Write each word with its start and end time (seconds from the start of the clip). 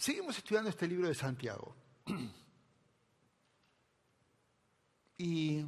Seguimos 0.00 0.38
estudiando 0.38 0.70
este 0.70 0.88
libro 0.88 1.08
de 1.08 1.14
Santiago. 1.14 1.76
Y 5.18 5.58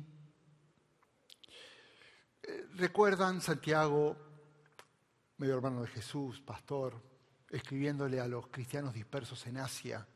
eh, 2.43 2.67
recuerdan 2.77 3.43
Santiago, 3.43 4.17
medio 5.37 5.57
hermano 5.57 5.83
de 5.83 5.89
Jesús, 5.89 6.41
pastor, 6.41 6.99
escribiéndole 7.51 8.21
a 8.21 8.27
los 8.27 8.47
cristianos 8.47 8.95
dispersos 8.95 9.47
en 9.47 9.59
Asia. 9.59 10.09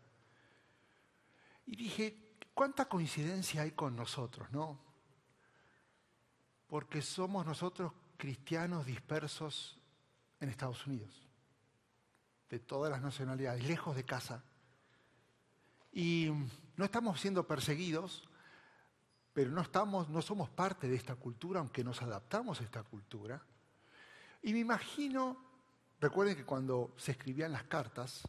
Y 1.67 1.77
dije, 1.77 2.39
¿cuánta 2.55 2.89
coincidencia 2.89 3.61
hay 3.61 3.73
con 3.73 3.95
nosotros, 3.95 4.51
no? 4.51 4.83
Porque 6.67 7.03
somos 7.03 7.45
nosotros 7.45 7.93
cristianos 8.17 8.87
dispersos 8.87 9.79
en 10.41 10.49
Estados 10.49 10.87
Unidos 10.87 11.26
de 12.51 12.59
todas 12.59 12.91
las 12.91 13.03
nacionalidades, 13.03 13.65
lejos 13.65 13.97
de 13.97 14.05
casa. 14.05 14.45
Y 15.93 16.31
no 16.77 16.85
estamos 16.85 17.21
siendo 17.21 17.47
perseguidos, 17.47 18.29
pero 19.33 19.51
no, 19.51 19.61
estamos, 19.61 20.09
no 20.09 20.23
somos 20.23 20.49
parte 20.49 20.89
de 20.89 20.97
esta 20.97 21.15
cultura, 21.15 21.61
aunque 21.61 21.85
nos 21.85 22.03
adaptamos 22.03 22.61
a 22.61 22.65
esta 22.65 22.83
cultura. 22.83 23.43
Y 24.43 24.53
me 24.53 24.61
imagino, 24.61 25.37
recuerden 26.01 26.37
que 26.37 26.45
cuando 26.45 26.95
se 26.97 27.13
escribían 27.13 27.53
las 27.53 27.65
cartas, 27.65 28.23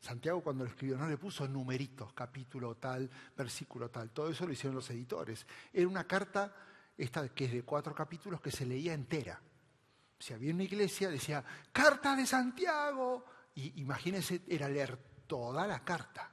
Santiago 0.00 0.42
cuando 0.42 0.64
lo 0.64 0.70
escribió 0.70 0.96
no 0.96 1.08
le 1.08 1.18
puso 1.18 1.46
numeritos, 1.46 2.12
capítulo 2.14 2.76
tal, 2.76 3.10
versículo 3.36 3.90
tal, 3.90 4.10
todo 4.10 4.30
eso 4.30 4.46
lo 4.46 4.52
hicieron 4.52 4.74
los 4.74 4.88
editores. 4.90 5.46
Era 5.72 5.86
una 5.86 6.04
carta, 6.04 6.54
esta 6.96 7.28
que 7.28 7.44
es 7.44 7.52
de 7.52 7.62
cuatro 7.62 7.94
capítulos, 7.94 8.40
que 8.40 8.50
se 8.50 8.64
leía 8.64 8.94
entera. 8.94 9.40
Si 10.18 10.32
había 10.32 10.52
una 10.54 10.64
iglesia, 10.64 11.10
decía, 11.10 11.44
carta 11.72 12.16
de 12.16 12.26
Santiago, 12.26 13.24
y 13.54 13.80
imagínense, 13.80 14.42
era 14.48 14.68
leer 14.68 14.96
toda 15.26 15.66
la 15.66 15.84
carta. 15.84 16.32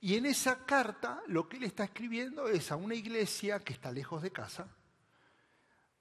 Y 0.00 0.14
en 0.16 0.26
esa 0.26 0.64
carta 0.64 1.22
lo 1.26 1.48
que 1.48 1.56
él 1.56 1.64
está 1.64 1.84
escribiendo 1.84 2.48
es 2.48 2.70
a 2.70 2.76
una 2.76 2.94
iglesia 2.94 3.60
que 3.60 3.72
está 3.72 3.90
lejos 3.90 4.22
de 4.22 4.30
casa, 4.30 4.68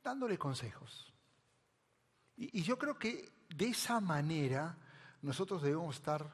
dándole 0.04 0.38
consejos. 0.38 1.12
Y, 2.36 2.60
y 2.60 2.64
yo 2.64 2.78
creo 2.78 2.98
que 2.98 3.32
de 3.50 3.70
esa 3.70 4.00
manera 4.00 4.78
nosotros 5.22 5.62
debemos 5.62 5.96
estar 5.96 6.32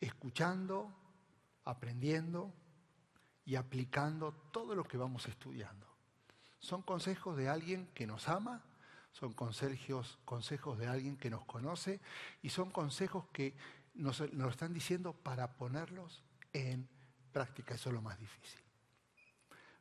escuchando, 0.00 0.94
aprendiendo 1.64 2.52
y 3.44 3.56
aplicando 3.56 4.32
todo 4.52 4.74
lo 4.74 4.84
que 4.84 4.98
vamos 4.98 5.26
estudiando. 5.26 5.86
Son 6.58 6.82
consejos 6.82 7.36
de 7.36 7.48
alguien 7.48 7.88
que 7.94 8.06
nos 8.06 8.28
ama 8.28 8.62
son 9.18 9.32
consejos, 9.32 10.18
consejos 10.24 10.78
de 10.78 10.86
alguien 10.86 11.16
que 11.16 11.28
nos 11.28 11.44
conoce 11.44 12.00
y 12.40 12.50
son 12.50 12.70
consejos 12.70 13.24
que 13.32 13.54
nos, 13.94 14.32
nos 14.32 14.52
están 14.52 14.72
diciendo 14.72 15.12
para 15.12 15.56
ponerlos 15.56 16.22
en 16.52 16.88
práctica. 17.32 17.74
Eso 17.74 17.88
es 17.88 17.94
lo 17.94 18.02
más 18.02 18.16
difícil. 18.18 18.60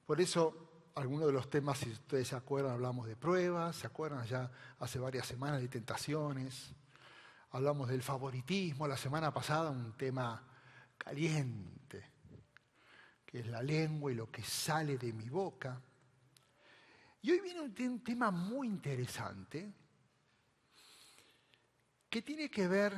Por 0.08 0.19
eso, 0.21 0.89
algunos 0.95 1.27
de 1.27 1.33
los 1.33 1.52
temas, 1.52 1.77
si 1.77 1.91
ustedes 1.91 2.30
se 2.30 2.35
acuerdan, 2.35 2.71
hablamos 2.71 3.05
de 3.05 3.15
pruebas, 3.15 3.75
se 3.75 3.85
acuerdan 3.85 4.25
ya 4.25 4.49
hace 4.80 4.97
varias 4.97 5.27
semanas 5.27 5.61
de 5.61 5.67
tentaciones, 5.67 6.73
hablamos 7.52 7.89
del 7.89 8.02
favoritismo, 8.02 8.88
la 8.88 8.97
semana 8.97 9.31
pasada 9.31 9.69
un 9.69 9.95
tema 9.95 10.41
caliente, 10.97 12.11
que 13.23 13.41
es 13.41 13.47
la 13.47 13.61
lengua 13.61 14.11
y 14.11 14.15
lo 14.15 14.31
que 14.31 14.41
sale 14.41 14.97
de 14.97 15.13
mi 15.13 15.30
boca. 15.30 15.80
Y 17.28 17.31
hoy 17.31 17.42
viene 17.42 17.59
un 17.59 18.00
tema 18.06 18.31
muy 18.31 18.70
interesante 18.70 19.70
que 22.09 22.22
tiene 22.22 22.50
que 22.50 22.70
ver 22.70 22.94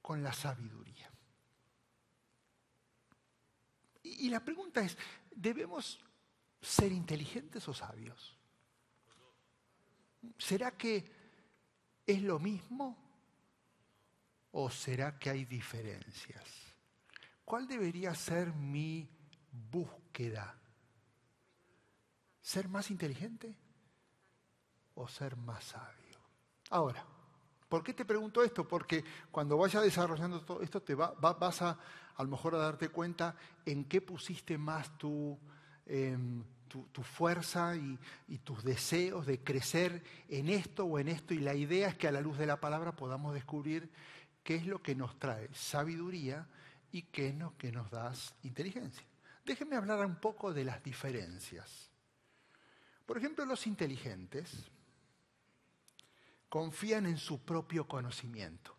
con 0.00 0.22
la 0.22 0.32
sabiduría. 0.32 1.10
Y 4.04 4.28
la 4.28 4.38
pregunta 4.38 4.82
es, 4.82 4.96
¿debemos 5.34 5.98
ser 6.62 6.92
inteligentes 6.92 7.66
o 7.66 7.74
sabios? 7.74 8.38
¿Será 10.38 10.70
que 10.76 11.10
es 12.06 12.22
lo 12.22 12.38
mismo 12.38 12.96
o 14.52 14.70
será 14.70 15.18
que 15.18 15.30
hay 15.30 15.44
diferencias? 15.44 16.44
¿Cuál 17.44 17.66
debería 17.66 18.14
ser 18.14 18.52
mi 18.52 19.10
búsqueda 19.50 20.56
¿Ser 22.48 22.66
más 22.66 22.90
inteligente 22.90 23.54
o 24.94 25.06
ser 25.06 25.36
más 25.36 25.64
sabio? 25.64 26.18
Ahora, 26.70 27.04
¿por 27.68 27.82
qué 27.82 27.92
te 27.92 28.06
pregunto 28.06 28.42
esto? 28.42 28.66
Porque 28.66 29.04
cuando 29.30 29.58
vayas 29.58 29.82
desarrollando 29.82 30.40
todo 30.40 30.62
esto, 30.62 30.80
te 30.80 30.94
vas 30.94 31.60
a 31.60 31.78
a 32.16 32.22
lo 32.22 32.30
mejor 32.30 32.54
a 32.54 32.58
darte 32.58 32.88
cuenta 32.88 33.36
en 33.66 33.84
qué 33.84 34.00
pusiste 34.00 34.56
más 34.56 34.96
tu, 34.96 35.38
em, 35.84 36.42
tu, 36.68 37.02
fuerza 37.02 37.76
y, 37.76 37.98
y, 38.28 38.38
tus 38.38 38.64
deseos 38.64 39.26
de 39.26 39.44
crecer 39.44 40.02
en 40.30 40.48
esto 40.48 40.86
o 40.86 40.98
en 40.98 41.08
esto. 41.08 41.34
Y 41.34 41.40
la 41.40 41.54
idea 41.54 41.88
es 41.88 41.98
que 41.98 42.08
a 42.08 42.12
la 42.12 42.22
luz 42.22 42.38
de 42.38 42.46
la 42.46 42.58
palabra 42.58 42.96
podamos 42.96 43.34
descubrir 43.34 43.90
qué 44.42 44.54
es 44.54 44.64
lo 44.64 44.80
que 44.82 44.94
nos 44.94 45.18
trae 45.18 45.50
sabiduría 45.52 46.48
y 46.92 47.02
qué 47.02 47.28
es 47.28 47.34
lo 47.34 47.58
que 47.58 47.72
nos 47.72 47.90
da 47.90 48.10
inteligencia. 48.42 49.06
Déjenme 49.44 49.76
hablar 49.76 50.06
un 50.06 50.16
poco 50.16 50.54
de 50.54 50.64
las 50.64 50.82
diferencias. 50.82 51.87
Por 53.08 53.16
ejemplo, 53.16 53.46
los 53.46 53.66
inteligentes 53.66 54.70
confían 56.46 57.06
en 57.06 57.16
su 57.16 57.40
propio 57.40 57.88
conocimiento. 57.88 58.76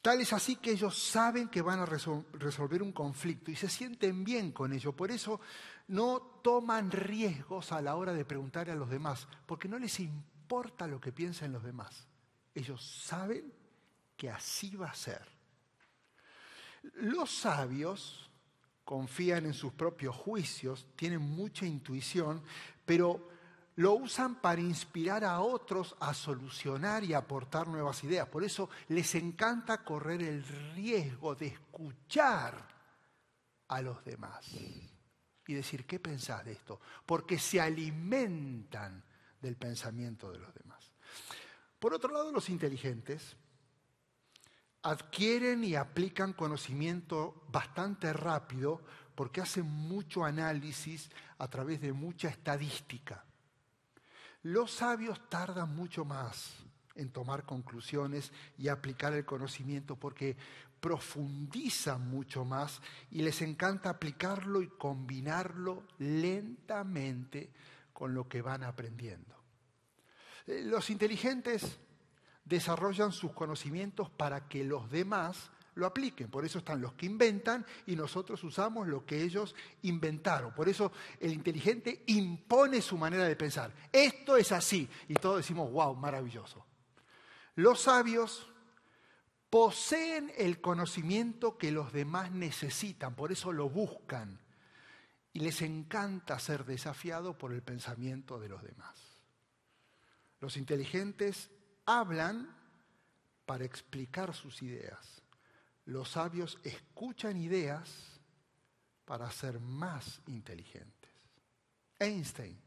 Tal 0.00 0.22
es 0.22 0.32
así 0.32 0.56
que 0.56 0.70
ellos 0.70 0.96
saben 0.96 1.50
que 1.50 1.60
van 1.60 1.80
a 1.80 1.84
resolver 1.84 2.82
un 2.82 2.92
conflicto 2.92 3.50
y 3.50 3.54
se 3.54 3.68
sienten 3.68 4.24
bien 4.24 4.52
con 4.52 4.72
ello. 4.72 4.96
Por 4.96 5.10
eso 5.10 5.42
no 5.88 6.40
toman 6.42 6.90
riesgos 6.90 7.70
a 7.72 7.82
la 7.82 7.96
hora 7.96 8.14
de 8.14 8.24
preguntar 8.24 8.70
a 8.70 8.74
los 8.74 8.88
demás, 8.88 9.28
porque 9.44 9.68
no 9.68 9.78
les 9.78 10.00
importa 10.00 10.86
lo 10.86 10.98
que 10.98 11.12
piensen 11.12 11.52
los 11.52 11.62
demás. 11.62 12.08
Ellos 12.54 12.82
saben 12.82 13.52
que 14.16 14.30
así 14.30 14.74
va 14.74 14.86
a 14.86 14.94
ser. 14.94 15.28
Los 16.94 17.30
sabios 17.30 18.27
confían 18.88 19.44
en 19.44 19.52
sus 19.52 19.74
propios 19.74 20.16
juicios, 20.16 20.86
tienen 20.96 21.20
mucha 21.20 21.66
intuición, 21.66 22.42
pero 22.86 23.28
lo 23.76 23.92
usan 23.92 24.36
para 24.36 24.62
inspirar 24.62 25.26
a 25.26 25.40
otros 25.40 25.94
a 26.00 26.14
solucionar 26.14 27.04
y 27.04 27.12
aportar 27.12 27.68
nuevas 27.68 28.02
ideas. 28.04 28.26
Por 28.28 28.44
eso 28.44 28.70
les 28.88 29.14
encanta 29.14 29.84
correr 29.84 30.22
el 30.22 30.42
riesgo 30.74 31.34
de 31.34 31.48
escuchar 31.48 32.66
a 33.68 33.82
los 33.82 34.02
demás 34.06 34.46
y 35.46 35.52
decir, 35.52 35.84
¿qué 35.84 36.00
pensás 36.00 36.46
de 36.46 36.52
esto? 36.52 36.80
Porque 37.04 37.38
se 37.38 37.60
alimentan 37.60 39.04
del 39.38 39.56
pensamiento 39.56 40.32
de 40.32 40.38
los 40.38 40.54
demás. 40.54 40.90
Por 41.78 41.92
otro 41.92 42.10
lado, 42.10 42.32
los 42.32 42.48
inteligentes 42.48 43.36
adquieren 44.82 45.64
y 45.64 45.74
aplican 45.74 46.32
conocimiento 46.32 47.42
bastante 47.50 48.12
rápido 48.12 48.82
porque 49.14 49.40
hacen 49.40 49.66
mucho 49.66 50.24
análisis 50.24 51.10
a 51.38 51.48
través 51.48 51.80
de 51.80 51.92
mucha 51.92 52.28
estadística. 52.28 53.24
Los 54.42 54.70
sabios 54.70 55.28
tardan 55.28 55.74
mucho 55.74 56.04
más 56.04 56.54
en 56.94 57.10
tomar 57.10 57.44
conclusiones 57.44 58.32
y 58.56 58.68
aplicar 58.68 59.12
el 59.12 59.24
conocimiento 59.24 59.96
porque 59.96 60.36
profundizan 60.80 62.08
mucho 62.08 62.44
más 62.44 62.80
y 63.10 63.22
les 63.22 63.42
encanta 63.42 63.90
aplicarlo 63.90 64.62
y 64.62 64.68
combinarlo 64.68 65.84
lentamente 65.98 67.50
con 67.92 68.14
lo 68.14 68.28
que 68.28 68.42
van 68.42 68.62
aprendiendo. 68.62 69.34
Eh, 70.46 70.62
los 70.64 70.90
inteligentes 70.90 71.78
desarrollan 72.48 73.12
sus 73.12 73.32
conocimientos 73.32 74.10
para 74.10 74.48
que 74.48 74.64
los 74.64 74.90
demás 74.90 75.50
lo 75.74 75.86
apliquen. 75.86 76.28
Por 76.30 76.44
eso 76.44 76.58
están 76.58 76.80
los 76.80 76.94
que 76.94 77.06
inventan 77.06 77.64
y 77.86 77.94
nosotros 77.94 78.42
usamos 78.44 78.88
lo 78.88 79.06
que 79.06 79.22
ellos 79.22 79.54
inventaron. 79.82 80.52
Por 80.52 80.68
eso 80.68 80.92
el 81.20 81.32
inteligente 81.32 82.02
impone 82.06 82.82
su 82.82 82.98
manera 82.98 83.24
de 83.24 83.36
pensar. 83.36 83.72
Esto 83.92 84.36
es 84.36 84.52
así. 84.52 84.88
Y 85.08 85.14
todos 85.14 85.38
decimos, 85.38 85.70
wow, 85.70 85.94
maravilloso. 85.94 86.64
Los 87.54 87.82
sabios 87.82 88.50
poseen 89.50 90.32
el 90.36 90.60
conocimiento 90.60 91.56
que 91.56 91.70
los 91.72 91.92
demás 91.92 92.30
necesitan, 92.32 93.14
por 93.14 93.32
eso 93.32 93.52
lo 93.52 93.68
buscan. 93.68 94.40
Y 95.32 95.40
les 95.40 95.62
encanta 95.62 96.38
ser 96.38 96.64
desafiados 96.64 97.36
por 97.36 97.52
el 97.52 97.62
pensamiento 97.62 98.40
de 98.40 98.48
los 98.48 98.62
demás. 98.62 99.22
Los 100.40 100.56
inteligentes 100.56 101.50
hablan 101.88 102.54
para 103.46 103.64
explicar 103.64 104.34
sus 104.34 104.62
ideas. 104.62 105.22
Los 105.86 106.10
sabios 106.10 106.58
escuchan 106.62 107.38
ideas 107.38 108.20
para 109.06 109.30
ser 109.30 109.58
más 109.58 110.20
inteligentes. 110.26 111.10
Einstein 111.98 112.60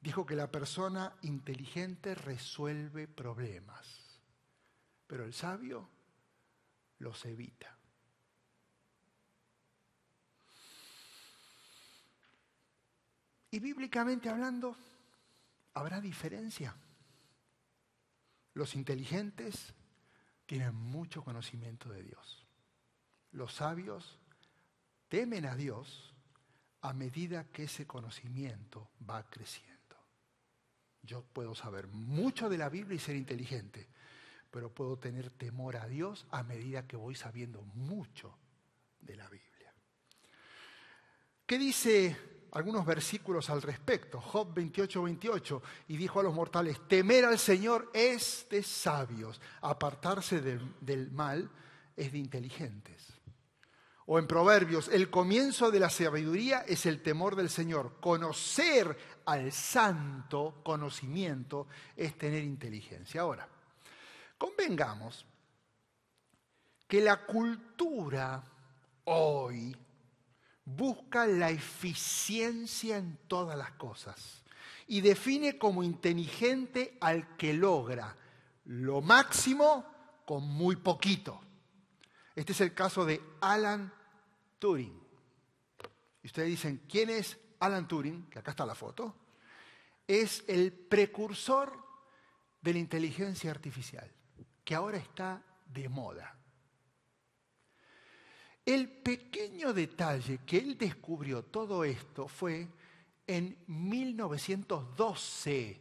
dijo 0.00 0.24
que 0.24 0.34
la 0.34 0.50
persona 0.50 1.14
inteligente 1.20 2.14
resuelve 2.14 3.06
problemas, 3.06 4.18
pero 5.06 5.24
el 5.24 5.34
sabio 5.34 5.90
los 7.00 7.22
evita. 7.26 7.76
Y 13.50 13.58
bíblicamente 13.58 14.30
hablando, 14.30 14.74
¿habrá 15.74 16.00
diferencia? 16.00 16.74
Los 18.54 18.74
inteligentes 18.74 19.72
tienen 20.46 20.74
mucho 20.74 21.22
conocimiento 21.22 21.88
de 21.90 22.02
Dios. 22.02 22.44
Los 23.32 23.54
sabios 23.54 24.18
temen 25.08 25.46
a 25.46 25.54
Dios 25.54 26.14
a 26.80 26.92
medida 26.92 27.44
que 27.44 27.64
ese 27.64 27.86
conocimiento 27.86 28.90
va 29.08 29.28
creciendo. 29.28 29.78
Yo 31.02 31.22
puedo 31.22 31.54
saber 31.54 31.86
mucho 31.88 32.48
de 32.48 32.58
la 32.58 32.68
Biblia 32.68 32.96
y 32.96 32.98
ser 32.98 33.16
inteligente, 33.16 33.88
pero 34.50 34.74
puedo 34.74 34.98
tener 34.98 35.30
temor 35.30 35.76
a 35.76 35.86
Dios 35.86 36.26
a 36.30 36.42
medida 36.42 36.86
que 36.86 36.96
voy 36.96 37.14
sabiendo 37.14 37.62
mucho 37.62 38.36
de 39.00 39.16
la 39.16 39.28
Biblia. 39.28 39.72
¿Qué 41.46 41.58
dice 41.58 42.16
algunos 42.52 42.84
versículos 42.84 43.50
al 43.50 43.62
respecto? 43.62 44.20
Job 44.20 44.52
28, 44.54 45.02
28, 45.02 45.62
y 45.88 45.96
dijo 45.96 46.20
a 46.20 46.22
los 46.22 46.34
mortales, 46.34 46.80
temer 46.88 47.24
al 47.24 47.38
Señor 47.38 47.90
es 47.94 48.46
de 48.50 48.62
sabios, 48.62 49.40
apartarse 49.60 50.40
del, 50.40 51.10
mal 51.12 51.50
es 51.96 52.12
de 52.12 52.18
inteligentes. 52.18 53.06
O 54.06 54.18
en 54.18 54.26
Proverbios, 54.26 54.88
el 54.88 55.08
comienzo 55.08 55.70
de 55.70 55.78
la 55.78 55.88
sabiduría 55.88 56.64
es 56.66 56.84
el 56.86 57.00
temor 57.00 57.36
del 57.36 57.48
Señor. 57.48 58.00
Conocer 58.00 58.96
al 59.26 59.52
santo 59.52 60.60
conocimiento 60.64 61.68
es 61.96 62.18
tener 62.18 62.42
inteligencia. 62.42 63.20
Ahora, 63.20 63.48
convengamos 64.36 65.24
que 66.88 67.00
la 67.00 67.24
cultura 67.24 68.42
hoy 69.04 69.76
busca 70.76 71.26
la 71.26 71.50
eficiencia 71.50 72.96
en 72.96 73.18
todas 73.28 73.56
las 73.56 73.72
cosas 73.72 74.42
y 74.86 75.00
define 75.00 75.58
como 75.58 75.82
inteligente 75.82 76.96
al 77.00 77.36
que 77.36 77.54
logra 77.54 78.16
lo 78.64 79.00
máximo 79.00 79.84
con 80.24 80.42
muy 80.42 80.76
poquito. 80.76 81.40
Este 82.34 82.52
es 82.52 82.60
el 82.60 82.74
caso 82.74 83.04
de 83.04 83.20
Alan 83.40 83.92
Turing. 84.58 85.00
Y 86.22 86.26
ustedes 86.26 86.48
dicen, 86.48 86.82
¿quién 86.88 87.10
es 87.10 87.38
Alan 87.60 87.88
Turing? 87.88 88.28
Que 88.30 88.38
acá 88.38 88.52
está 88.52 88.66
la 88.66 88.74
foto. 88.74 89.14
Es 90.06 90.44
el 90.48 90.72
precursor 90.72 91.72
de 92.60 92.72
la 92.72 92.78
inteligencia 92.78 93.50
artificial, 93.50 94.10
que 94.64 94.74
ahora 94.74 94.98
está 94.98 95.42
de 95.66 95.88
moda. 95.88 96.39
El 98.70 98.88
pequeño 98.88 99.72
detalle 99.72 100.38
que 100.46 100.58
él 100.58 100.78
descubrió 100.78 101.42
todo 101.42 101.82
esto 101.84 102.28
fue 102.28 102.68
en 103.26 103.58
1912. 103.66 105.80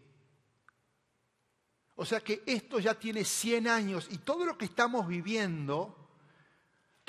O 1.95 2.05
sea 2.05 2.21
que 2.21 2.41
esto 2.45 2.79
ya 2.79 2.93
tiene 2.95 3.25
100 3.25 3.67
años 3.67 4.07
y 4.09 4.19
todo 4.19 4.45
lo 4.45 4.57
que 4.57 4.63
estamos 4.65 5.07
viviendo 5.07 5.99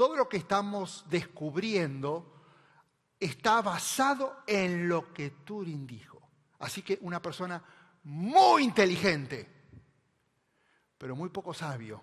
todo 0.01 0.17
lo 0.17 0.31
que 0.31 0.39
estamos 0.39 1.05
descubriendo 1.11 2.33
está 3.19 3.61
basado 3.61 4.45
en 4.47 4.89
lo 4.89 5.13
que 5.13 5.29
Turing 5.29 5.87
dijo. 5.87 6.27
Así 6.61 6.81
que 6.81 6.99
una 7.03 7.21
persona 7.21 7.63
muy 8.05 8.63
inteligente, 8.63 9.47
pero 10.97 11.15
muy 11.15 11.29
poco 11.29 11.53
sabio, 11.53 12.03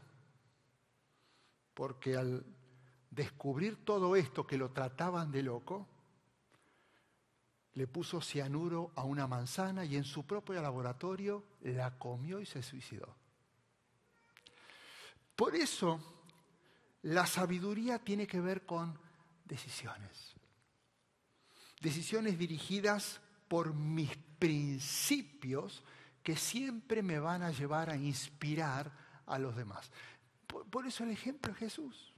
porque 1.74 2.16
al 2.16 2.46
descubrir 3.18 3.84
todo 3.84 4.16
esto 4.16 4.46
que 4.46 4.58
lo 4.58 4.70
trataban 4.70 5.32
de 5.32 5.42
loco, 5.42 5.88
le 7.74 7.88
puso 7.88 8.22
cianuro 8.22 8.92
a 8.96 9.04
una 9.04 9.28
manzana 9.28 9.84
y 9.86 9.98
en 9.98 10.04
su 10.04 10.26
propio 10.26 10.62
laboratorio 10.62 11.44
la 11.62 11.98
comió 11.98 12.40
y 12.40 12.46
se 12.46 12.62
suicidó. 12.62 13.14
Por 15.36 15.56
eso 15.56 16.00
la 17.04 17.26
sabiduría 17.26 18.00
tiene 18.00 18.28
que 18.28 18.40
ver 18.40 18.66
con 18.66 18.98
decisiones. 19.46 20.36
Decisiones 21.82 22.38
dirigidas 22.38 23.20
por 23.48 23.74
mis 23.74 24.16
principios 24.40 25.84
que 26.22 26.36
siempre 26.36 27.02
me 27.02 27.20
van 27.20 27.42
a 27.42 27.52
llevar 27.52 27.90
a 27.90 27.96
inspirar 27.96 28.92
a 29.26 29.40
los 29.40 29.56
demás. 29.56 29.92
Por, 30.48 30.88
eso 30.88 31.04
el 31.04 31.12
ejemplo 31.12 31.52
es 31.54 31.58
Jesús. 31.60 32.17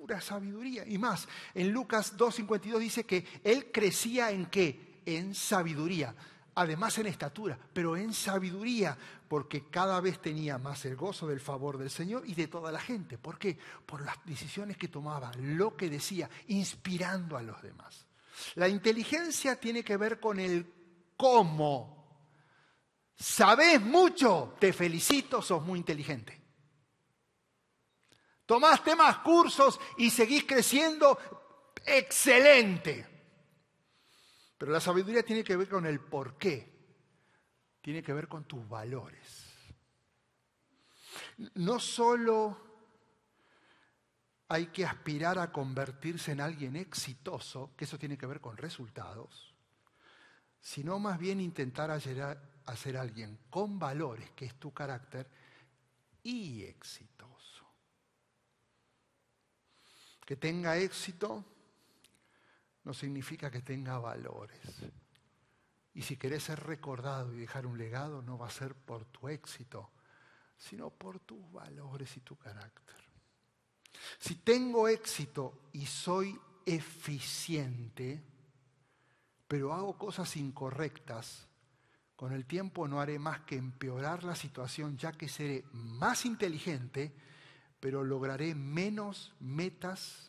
Pura 0.00 0.20
sabiduría. 0.20 0.84
Y 0.86 0.98
más, 0.98 1.26
en 1.54 1.72
Lucas 1.72 2.16
2.52 2.16 2.78
dice 2.78 3.04
que 3.04 3.26
él 3.42 3.70
crecía 3.72 4.30
en 4.30 4.46
qué? 4.46 5.00
En 5.04 5.34
sabiduría 5.34 6.14
además 6.58 6.98
en 6.98 7.06
estatura, 7.06 7.56
pero 7.72 7.96
en 7.96 8.12
sabiduría, 8.12 8.98
porque 9.28 9.66
cada 9.70 10.00
vez 10.00 10.20
tenía 10.20 10.58
más 10.58 10.84
el 10.86 10.96
gozo 10.96 11.28
del 11.28 11.38
favor 11.38 11.78
del 11.78 11.88
Señor 11.88 12.24
y 12.26 12.34
de 12.34 12.48
toda 12.48 12.72
la 12.72 12.80
gente. 12.80 13.16
¿Por 13.16 13.38
qué? 13.38 13.56
Por 13.86 14.04
las 14.04 14.16
decisiones 14.24 14.76
que 14.76 14.88
tomaba, 14.88 15.30
lo 15.38 15.76
que 15.76 15.88
decía, 15.88 16.28
inspirando 16.48 17.36
a 17.36 17.42
los 17.42 17.62
demás. 17.62 18.06
La 18.56 18.68
inteligencia 18.68 19.54
tiene 19.60 19.84
que 19.84 19.96
ver 19.96 20.18
con 20.18 20.40
el 20.40 20.66
cómo. 21.16 21.96
Sabes 23.14 23.80
mucho, 23.80 24.56
te 24.58 24.72
felicito, 24.72 25.40
sos 25.40 25.62
muy 25.62 25.78
inteligente. 25.78 26.37
Tomaste 28.48 28.96
más 28.96 29.18
cursos 29.18 29.78
y 29.98 30.08
seguís 30.08 30.44
creciendo, 30.44 31.18
excelente. 31.84 33.06
Pero 34.56 34.72
la 34.72 34.80
sabiduría 34.80 35.22
tiene 35.22 35.44
que 35.44 35.54
ver 35.54 35.68
con 35.68 35.84
el 35.84 36.00
por 36.00 36.38
qué. 36.38 36.66
Tiene 37.82 38.02
que 38.02 38.14
ver 38.14 38.26
con 38.26 38.44
tus 38.44 38.66
valores. 38.66 39.44
No 41.56 41.78
solo 41.78 42.58
hay 44.48 44.68
que 44.68 44.86
aspirar 44.86 45.38
a 45.38 45.52
convertirse 45.52 46.32
en 46.32 46.40
alguien 46.40 46.74
exitoso, 46.76 47.74
que 47.76 47.84
eso 47.84 47.98
tiene 47.98 48.16
que 48.16 48.24
ver 48.24 48.40
con 48.40 48.56
resultados, 48.56 49.54
sino 50.58 50.98
más 50.98 51.18
bien 51.18 51.38
intentar 51.38 51.90
a 51.90 52.00
ser 52.00 52.96
alguien 52.96 53.40
con 53.50 53.78
valores, 53.78 54.30
que 54.30 54.46
es 54.46 54.54
tu 54.54 54.72
carácter, 54.72 55.28
y 56.22 56.62
exitoso. 56.62 57.37
Que 60.28 60.36
tenga 60.36 60.76
éxito 60.76 61.42
no 62.84 62.92
significa 62.92 63.50
que 63.50 63.62
tenga 63.62 63.98
valores. 63.98 64.60
Y 65.94 66.02
si 66.02 66.18
querés 66.18 66.42
ser 66.42 66.60
recordado 66.64 67.32
y 67.32 67.38
dejar 67.38 67.64
un 67.64 67.78
legado, 67.78 68.20
no 68.20 68.36
va 68.36 68.48
a 68.48 68.50
ser 68.50 68.74
por 68.74 69.06
tu 69.06 69.30
éxito, 69.30 69.90
sino 70.58 70.90
por 70.90 71.18
tus 71.20 71.50
valores 71.50 72.14
y 72.18 72.20
tu 72.20 72.36
carácter. 72.36 72.96
Si 74.18 74.34
tengo 74.34 74.86
éxito 74.86 75.70
y 75.72 75.86
soy 75.86 76.38
eficiente, 76.66 78.22
pero 79.46 79.72
hago 79.72 79.96
cosas 79.96 80.36
incorrectas, 80.36 81.48
con 82.16 82.34
el 82.34 82.44
tiempo 82.44 82.86
no 82.86 83.00
haré 83.00 83.18
más 83.18 83.40
que 83.46 83.56
empeorar 83.56 84.24
la 84.24 84.36
situación, 84.36 84.98
ya 84.98 85.10
que 85.12 85.26
seré 85.26 85.64
más 85.72 86.26
inteligente, 86.26 87.14
pero 87.80 88.04
lograré 88.04 88.54
menos 88.54 89.34
metas 89.40 90.28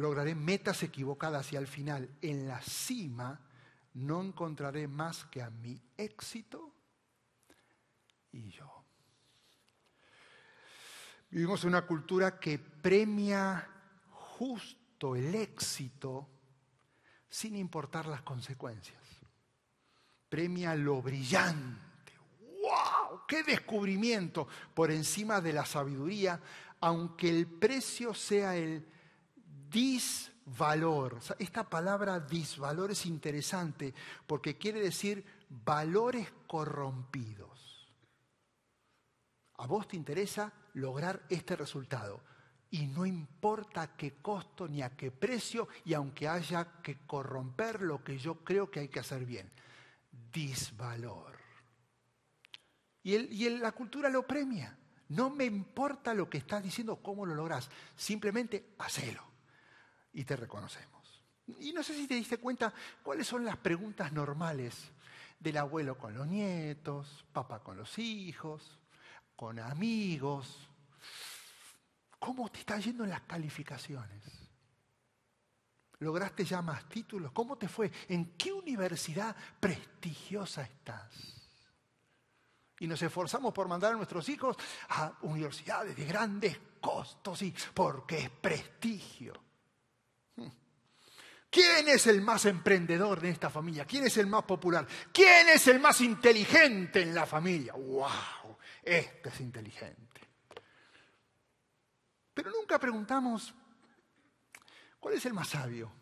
lograré 0.00 0.34
metas 0.34 0.82
equivocadas 0.82 1.52
y 1.52 1.56
al 1.56 1.66
final, 1.66 2.10
en 2.22 2.48
la 2.48 2.60
cima, 2.62 3.40
no 3.94 4.22
encontraré 4.22 4.88
más 4.88 5.24
que 5.26 5.42
a 5.42 5.50
mi 5.50 5.80
éxito 5.96 6.74
y 8.32 8.50
yo. 8.50 8.84
Vivimos 11.30 11.62
en 11.62 11.68
una 11.68 11.86
cultura 11.86 12.40
que 12.40 12.58
premia 12.58 13.68
justo 14.10 15.14
el 15.14 15.34
éxito 15.34 16.28
sin 17.28 17.56
importar 17.56 18.06
las 18.06 18.22
consecuencias. 18.22 18.98
Premia 20.28 20.74
lo 20.74 21.02
brillante. 21.02 21.89
¡Qué 23.30 23.44
descubrimiento! 23.44 24.48
Por 24.74 24.90
encima 24.90 25.40
de 25.40 25.52
la 25.52 25.64
sabiduría, 25.64 26.40
aunque 26.80 27.28
el 27.28 27.46
precio 27.46 28.12
sea 28.12 28.56
el 28.56 28.84
disvalor. 29.70 31.20
esta 31.38 31.62
palabra 31.62 32.18
disvalor 32.18 32.90
es 32.90 33.06
interesante 33.06 33.94
porque 34.26 34.58
quiere 34.58 34.80
decir 34.80 35.24
valores 35.48 36.26
corrompidos. 36.48 37.88
A 39.58 39.66
vos 39.68 39.86
te 39.86 39.94
interesa 39.94 40.52
lograr 40.74 41.24
este 41.28 41.54
resultado 41.54 42.20
y 42.68 42.88
no 42.88 43.06
importa 43.06 43.82
a 43.82 43.96
qué 43.96 44.14
costo 44.20 44.66
ni 44.66 44.82
a 44.82 44.96
qué 44.96 45.12
precio 45.12 45.68
y 45.84 45.94
aunque 45.94 46.26
haya 46.26 46.82
que 46.82 47.06
corromper 47.06 47.80
lo 47.80 48.02
que 48.02 48.18
yo 48.18 48.42
creo 48.42 48.72
que 48.72 48.80
hay 48.80 48.88
que 48.88 48.98
hacer 48.98 49.24
bien. 49.24 49.48
disvalor. 50.32 51.29
Y, 53.02 53.48
la 53.50 53.72
cultura 53.72 54.08
lo 54.08 54.26
premia. 54.26 54.76
No 55.08 55.30
me 55.30 55.44
importa 55.44 56.14
lo 56.14 56.28
que 56.28 56.38
estás 56.38 56.62
diciendo, 56.62 56.96
cómo 56.96 57.26
lo 57.26 57.34
logras. 57.34 57.68
Simplemente 57.96 58.74
hacelo. 58.78 59.24
Y 60.12 60.24
te 60.24 60.36
reconocemos. 60.36 61.22
Y 61.58 61.72
no 61.72 61.82
sé 61.82 61.94
si 61.94 62.06
te 62.06 62.14
diste 62.14 62.38
cuenta 62.38 62.72
cuáles 63.02 63.26
son 63.26 63.44
las 63.44 63.56
preguntas 63.56 64.12
normales 64.12 64.76
del 65.38 65.56
abuelo 65.56 65.98
con 65.98 66.14
los 66.14 66.26
nietos, 66.26 67.24
papá 67.32 67.60
con 67.60 67.76
los 67.76 67.98
hijos, 67.98 68.78
con 69.34 69.58
amigos. 69.58 70.68
¿Cómo 72.18 72.50
te 72.50 72.60
está 72.60 72.78
yendo 72.78 73.04
en 73.04 73.10
las 73.10 73.22
calificaciones? 73.22 74.22
¿Lograste 75.98 76.44
ya 76.44 76.62
más 76.62 76.88
títulos? 76.88 77.32
¿Cómo 77.32 77.56
te 77.56 77.68
fue? 77.68 77.90
¿En 78.08 78.36
qué 78.36 78.52
universidad 78.52 79.34
prestigiosa 79.58 80.62
estás? 80.62 81.39
Y 82.80 82.86
nos 82.86 83.00
esforzamos 83.02 83.52
por 83.54 83.68
mandar 83.68 83.92
a 83.92 83.96
nuestros 83.96 84.28
hijos 84.28 84.56
a 84.88 85.12
universidades 85.22 85.96
de 85.96 86.04
grandes 86.04 86.58
costos, 86.80 87.42
y 87.42 87.54
porque 87.74 88.18
es 88.18 88.30
prestigio. 88.30 89.34
¿Quién 91.50 91.88
es 91.88 92.06
el 92.06 92.22
más 92.22 92.44
emprendedor 92.46 93.20
de 93.20 93.30
esta 93.30 93.50
familia? 93.50 93.84
¿Quién 93.84 94.06
es 94.06 94.16
el 94.18 94.28
más 94.28 94.44
popular? 94.44 94.86
¿Quién 95.12 95.48
es 95.48 95.66
el 95.66 95.80
más 95.80 96.00
inteligente 96.00 97.02
en 97.02 97.12
la 97.12 97.26
familia? 97.26 97.72
¡Wow! 97.72 98.56
Este 98.82 99.28
es 99.28 99.40
inteligente. 99.40 100.20
Pero 102.32 102.50
nunca 102.52 102.78
preguntamos, 102.78 103.52
¿cuál 105.00 105.14
es 105.14 105.26
el 105.26 105.34
más 105.34 105.48
sabio? 105.48 105.92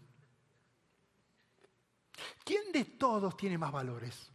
¿Quién 2.45 2.71
de 2.71 2.85
todos 2.85 3.37
tiene 3.37 3.57
más 3.57 3.73
valores? 3.73 4.31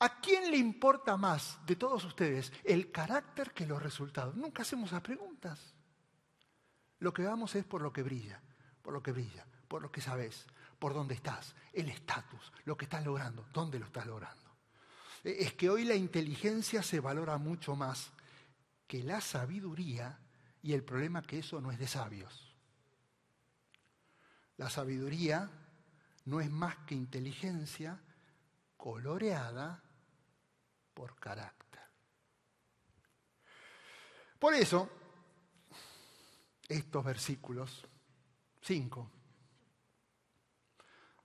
¿A 0.00 0.20
quién 0.20 0.50
le 0.50 0.56
importa 0.56 1.16
más 1.16 1.58
de 1.66 1.74
todos 1.74 2.04
ustedes 2.04 2.52
el 2.62 2.92
carácter 2.92 3.52
que 3.52 3.66
los 3.66 3.82
resultados? 3.82 4.36
Nunca 4.36 4.62
hacemos 4.62 4.92
las 4.92 5.02
preguntas. 5.02 5.74
Lo 7.00 7.12
que 7.12 7.24
vamos 7.24 7.54
es 7.56 7.64
por 7.64 7.82
lo 7.82 7.92
que 7.92 8.02
brilla, 8.02 8.40
por 8.82 8.92
lo 8.92 9.02
que 9.02 9.12
brilla, 9.12 9.44
por 9.66 9.82
lo 9.82 9.90
que 9.90 10.00
sabes, 10.00 10.46
por 10.78 10.94
dónde 10.94 11.14
estás, 11.14 11.54
el 11.72 11.88
estatus, 11.88 12.52
lo 12.64 12.76
que 12.76 12.84
estás 12.84 13.04
logrando, 13.04 13.46
dónde 13.52 13.78
lo 13.78 13.86
estás 13.86 14.06
logrando. 14.06 14.48
E, 15.24 15.36
es 15.40 15.54
que 15.54 15.68
hoy 15.68 15.84
la 15.84 15.96
inteligencia 15.96 16.82
se 16.82 17.00
valora 17.00 17.36
mucho 17.38 17.74
más 17.74 18.10
que 18.86 19.02
la 19.02 19.20
sabiduría 19.20 20.18
y 20.62 20.74
el 20.74 20.84
problema 20.84 21.22
que 21.22 21.40
eso 21.40 21.60
no 21.60 21.72
es 21.72 21.78
de 21.78 21.88
sabios. 21.88 22.54
La 24.56 24.70
sabiduría 24.70 25.50
no 26.24 26.40
es 26.40 26.50
más 26.50 26.76
que 26.78 26.94
inteligencia 26.94 28.00
coloreada 28.76 29.82
por 30.98 31.14
carácter. 31.14 31.80
Por 34.36 34.52
eso, 34.52 34.90
estos 36.68 37.04
versículos, 37.04 37.86
cinco, 38.60 39.08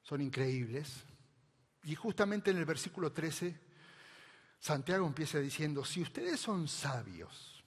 son 0.04 0.22
increíbles. 0.22 1.04
Y 1.86 1.96
justamente 1.96 2.52
en 2.52 2.58
el 2.58 2.66
versículo 2.66 3.12
13, 3.12 3.60
Santiago 4.60 5.08
empieza 5.08 5.40
diciendo, 5.40 5.84
si 5.84 6.04
ustedes 6.04 6.40
son 6.40 6.68
sabios 6.68 7.64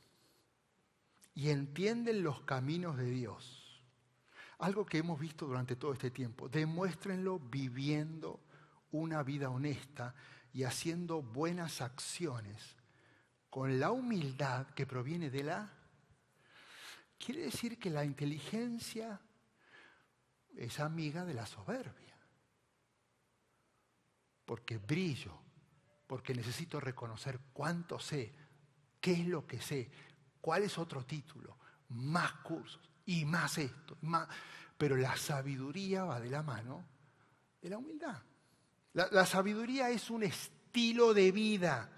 y 1.35 1.51
entienden 1.51 2.23
los 2.23 2.43
caminos 2.43 2.97
de 2.97 3.11
Dios, 3.11 3.83
algo 4.61 4.87
que 4.87 4.99
hemos 4.99 5.19
visto 5.19 5.45
durante 5.45 5.75
todo 5.75 5.93
este 5.93 6.13
tiempo, 6.13 6.49
demuéstrenlo 6.49 7.41
viviendo 7.41 8.39
una 8.93 9.25
vida 9.25 9.51
honesta 9.51 10.15
y 10.57 10.65
haciendo 10.65 11.21
buenas 11.21 11.83
acciones 11.83 12.77
con 13.51 13.79
la 13.79 13.91
humildad 13.91 14.67
que 14.69 14.87
proviene 14.87 15.29
de 15.29 15.45
la 15.45 15.71
Quiere 17.19 17.43
decir 17.43 17.79
que 17.79 17.91
la 17.91 18.05
inteligencia 18.05 19.21
es 20.57 20.81
amiga 20.81 21.27
de 21.27 21.35
la 21.35 21.45
soberbia. 21.47 22.17
Porque 24.47 24.79
brillo, 24.79 25.39
porque 26.07 26.35
necesito 26.35 26.81
reconocer 26.81 27.39
cuánto 27.53 27.99
sé, 27.99 28.35
qué 28.99 29.13
es 29.13 29.27
lo 29.27 29.47
que 29.47 29.61
sé, 29.61 29.91
cuál 30.41 30.63
es 30.63 30.79
otro 30.79 31.05
título, 31.05 31.59
más 31.91 32.33
cursos 32.33 32.89
y 33.05 33.27
más 33.27 33.59
esto, 33.59 33.99
más... 34.03 34.27
pero 34.79 34.97
la 34.97 35.17
sabiduría 35.17 36.05
va 36.05 36.19
de 36.19 36.31
la 36.31 36.43
mano 36.43 36.83
de 37.61 37.71
la 37.71 37.79
humildad. 37.79 38.23
La, 38.97 39.26
sabiduría 39.26 39.91
es 39.91 40.09
un 40.09 40.23
estilo 40.23 41.12
de 41.12 41.31
vida 41.31 41.91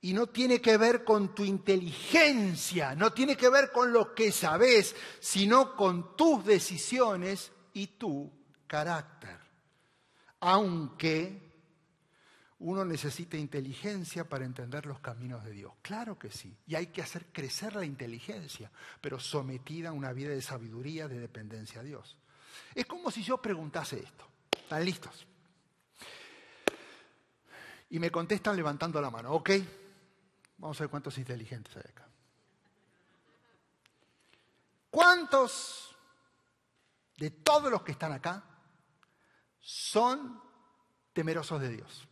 y 0.00 0.12
no 0.12 0.28
tiene 0.28 0.60
que 0.60 0.76
ver 0.76 1.02
con 1.02 1.34
tu 1.34 1.44
inteligencia, 1.44 2.94
no 2.94 3.12
tiene 3.12 3.36
que 3.36 3.48
ver 3.48 3.72
con 3.72 3.92
lo 3.92 4.14
que 4.14 4.30
sabes, 4.30 4.94
sino 5.18 5.74
con 5.74 6.16
tus 6.16 6.44
decisiones 6.44 7.50
y 7.72 7.88
tu 7.88 8.30
carácter. 8.68 9.36
Aunque 10.38 11.42
uno 12.60 12.84
necesita 12.84 13.36
inteligencia 13.36 14.22
para 14.22 14.44
entender 14.44 14.86
los 14.86 15.00
caminos 15.00 15.44
de 15.44 15.50
Dios. 15.50 15.72
Claro 15.82 16.20
que 16.20 16.30
sí. 16.30 16.56
Y 16.68 16.76
hay 16.76 16.86
que 16.86 17.02
hacer 17.02 17.26
crecer 17.32 17.74
la 17.74 17.84
inteligencia, 17.84 18.70
pero 19.00 19.18
sometida 19.18 19.88
a 19.88 19.92
una 19.92 20.12
vida 20.12 20.30
de 20.30 20.42
sabiduría, 20.42 21.08
de 21.08 21.18
dependencia 21.18 21.80
a 21.80 21.84
Dios. 21.84 22.16
Es 22.76 22.86
como 22.86 23.10
si 23.10 23.24
yo 23.24 23.42
preguntase 23.42 23.98
esto. 23.98 24.24
¿Están 24.52 24.84
listos? 24.84 25.26
Y 27.92 27.98
me 27.98 28.10
contestan 28.10 28.56
levantando 28.56 29.02
la 29.02 29.10
mano. 29.10 29.32
¿Ok? 29.32 29.50
Vamos 30.56 30.80
a 30.80 30.84
ver 30.84 30.90
cuántos 30.90 31.18
inteligentes 31.18 31.76
hay 31.76 31.82
acá. 31.90 32.08
¿Cuántos 34.88 35.94
de 37.18 37.30
todos 37.30 37.70
los 37.70 37.82
que 37.82 37.92
están 37.92 38.12
acá 38.12 38.42
son 39.60 40.42
temerosos 41.12 41.60
de 41.60 41.68
Dios? 41.68 42.08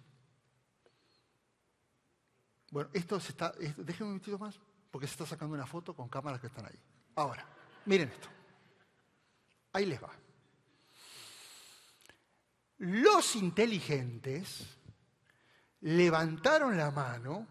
Bueno, 2.70 2.90
esto 2.92 3.18
se 3.18 3.32
está. 3.32 3.52
déjenme 3.52 4.08
un 4.08 4.12
minutito 4.12 4.38
más, 4.38 4.60
porque 4.90 5.06
se 5.06 5.12
está 5.12 5.24
sacando 5.24 5.54
una 5.54 5.66
foto 5.66 5.96
con 5.96 6.10
cámaras 6.10 6.42
que 6.42 6.48
están 6.48 6.66
ahí. 6.66 6.78
Ahora, 7.14 7.46
miren 7.86 8.10
esto. 8.10 8.28
Ahí 9.72 9.86
les 9.86 10.02
va. 10.02 10.12
Los 12.76 13.34
inteligentes 13.34 14.78
levantaron 15.80 16.76
la 16.76 16.90
mano 16.90 17.46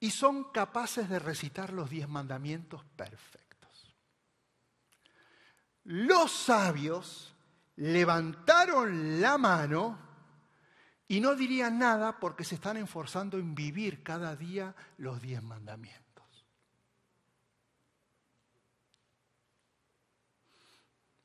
y 0.00 0.10
son 0.10 0.50
capaces 0.50 1.08
de 1.08 1.18
recitar 1.18 1.72
los 1.72 1.88
diez 1.88 2.08
mandamientos 2.08 2.84
perfectos. 2.96 3.96
Los 5.84 6.32
sabios 6.32 7.34
levantaron 7.76 9.20
la 9.20 9.38
mano 9.38 9.98
y 11.08 11.20
no 11.20 11.34
dirían 11.34 11.78
nada 11.78 12.18
porque 12.18 12.44
se 12.44 12.56
están 12.56 12.76
esforzando 12.76 13.38
en 13.38 13.54
vivir 13.54 14.02
cada 14.02 14.34
día 14.36 14.74
los 14.98 15.20
diez 15.22 15.42
mandamientos. 15.42 16.02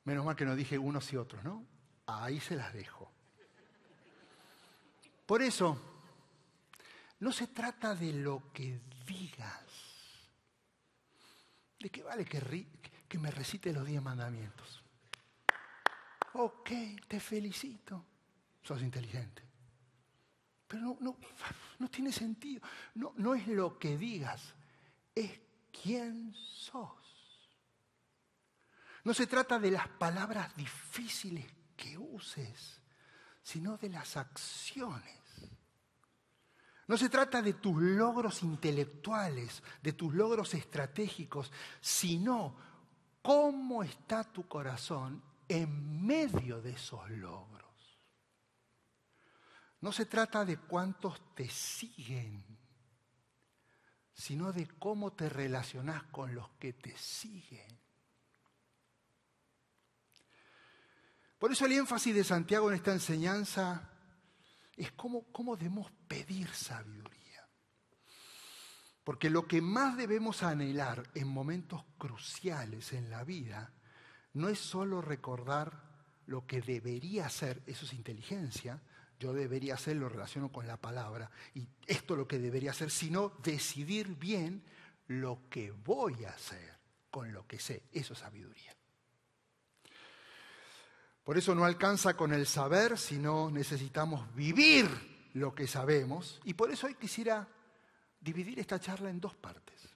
Menos 0.04 0.24
mal 0.24 0.36
que 0.36 0.44
no 0.46 0.56
dije 0.56 0.78
unos 0.78 1.12
y 1.12 1.16
otros, 1.16 1.44
¿no? 1.44 1.66
Ahí 2.06 2.40
se 2.40 2.56
las 2.56 2.72
dejo. 2.72 3.12
Por 5.28 5.42
eso, 5.42 5.78
no 7.20 7.32
se 7.32 7.48
trata 7.48 7.94
de 7.94 8.14
lo 8.14 8.50
que 8.50 8.80
digas. 9.06 9.62
¿De 11.78 11.90
qué 11.90 12.02
vale 12.02 12.24
que, 12.24 13.18
me 13.18 13.30
recite 13.30 13.74
los 13.74 13.86
diez 13.86 14.00
mandamientos? 14.00 14.82
Ok, 16.32 16.70
te 17.06 17.20
felicito. 17.20 18.06
Sos 18.62 18.80
inteligente. 18.80 19.42
Pero 20.66 20.80
no, 20.80 20.96
no, 20.98 21.18
no 21.78 21.90
tiene 21.90 22.10
sentido. 22.10 22.62
No, 22.94 23.12
no 23.18 23.34
es 23.34 23.46
lo 23.48 23.78
que 23.78 23.98
digas, 23.98 24.54
es 25.14 25.38
quién 25.82 26.34
sos. 26.34 27.50
No 29.04 29.12
se 29.12 29.26
trata 29.26 29.58
de 29.58 29.72
las 29.72 29.88
palabras 29.88 30.56
difíciles 30.56 31.44
que 31.76 31.98
uses, 31.98 32.80
sino 33.42 33.76
de 33.76 33.90
las 33.90 34.16
acciones. 34.16 35.17
No 36.88 36.96
se 36.96 37.10
trata 37.10 37.42
de 37.42 37.52
tus 37.52 37.76
logros 37.80 38.42
intelectuales, 38.42 39.62
de 39.82 39.92
tus 39.92 40.14
logros 40.14 40.54
estratégicos, 40.54 41.52
sino 41.82 42.56
cómo 43.20 43.82
está 43.82 44.24
tu 44.24 44.48
corazón 44.48 45.22
en 45.46 46.06
medio 46.06 46.62
de 46.62 46.70
esos 46.70 47.08
logros. 47.10 47.68
No 49.82 49.92
se 49.92 50.06
trata 50.06 50.46
de 50.46 50.56
cuántos 50.56 51.34
te 51.34 51.50
siguen, 51.50 52.42
sino 54.14 54.50
de 54.50 54.66
cómo 54.66 55.12
te 55.12 55.28
relacionas 55.28 56.04
con 56.04 56.34
los 56.34 56.48
que 56.58 56.72
te 56.72 56.96
siguen. 56.96 57.78
Por 61.38 61.52
eso 61.52 61.66
el 61.66 61.72
énfasis 61.72 62.14
de 62.14 62.24
Santiago 62.24 62.70
en 62.70 62.76
esta 62.76 62.92
enseñanza 62.92 63.90
es 64.78 64.92
cómo, 64.92 65.24
cómo 65.32 65.56
debemos 65.56 65.90
pedir 66.06 66.48
sabiduría. 66.48 67.48
Porque 69.04 69.30
lo 69.30 69.46
que 69.46 69.60
más 69.60 69.96
debemos 69.96 70.42
anhelar 70.42 71.02
en 71.14 71.28
momentos 71.28 71.84
cruciales 71.96 72.92
en 72.92 73.10
la 73.10 73.24
vida 73.24 73.72
no 74.34 74.48
es 74.48 74.58
solo 74.58 75.00
recordar 75.00 75.88
lo 76.26 76.46
que 76.46 76.60
debería 76.60 77.28
ser, 77.28 77.62
eso 77.66 77.86
es 77.86 77.94
inteligencia, 77.94 78.82
yo 79.18 79.32
debería 79.32 79.74
hacer, 79.74 79.96
lo 79.96 80.08
relaciono 80.08 80.52
con 80.52 80.66
la 80.66 80.76
palabra, 80.76 81.30
y 81.54 81.66
esto 81.86 82.14
es 82.14 82.18
lo 82.18 82.28
que 82.28 82.38
debería 82.38 82.70
hacer, 82.70 82.90
sino 82.90 83.30
decidir 83.42 84.14
bien 84.14 84.62
lo 85.06 85.48
que 85.48 85.72
voy 85.72 86.24
a 86.24 86.30
hacer 86.30 86.78
con 87.10 87.32
lo 87.32 87.46
que 87.46 87.58
sé, 87.58 87.84
eso 87.92 88.12
es 88.12 88.18
sabiduría. 88.18 88.77
Por 91.28 91.36
eso 91.36 91.54
no 91.54 91.66
alcanza 91.66 92.16
con 92.16 92.32
el 92.32 92.46
saber, 92.46 92.96
sino 92.96 93.50
necesitamos 93.50 94.34
vivir 94.34 94.88
lo 95.34 95.54
que 95.54 95.66
sabemos. 95.66 96.40
Y 96.44 96.54
por 96.54 96.70
eso 96.70 96.86
hoy 96.86 96.94
quisiera 96.94 97.46
dividir 98.18 98.58
esta 98.58 98.80
charla 98.80 99.10
en 99.10 99.20
dos 99.20 99.34
partes. 99.34 99.94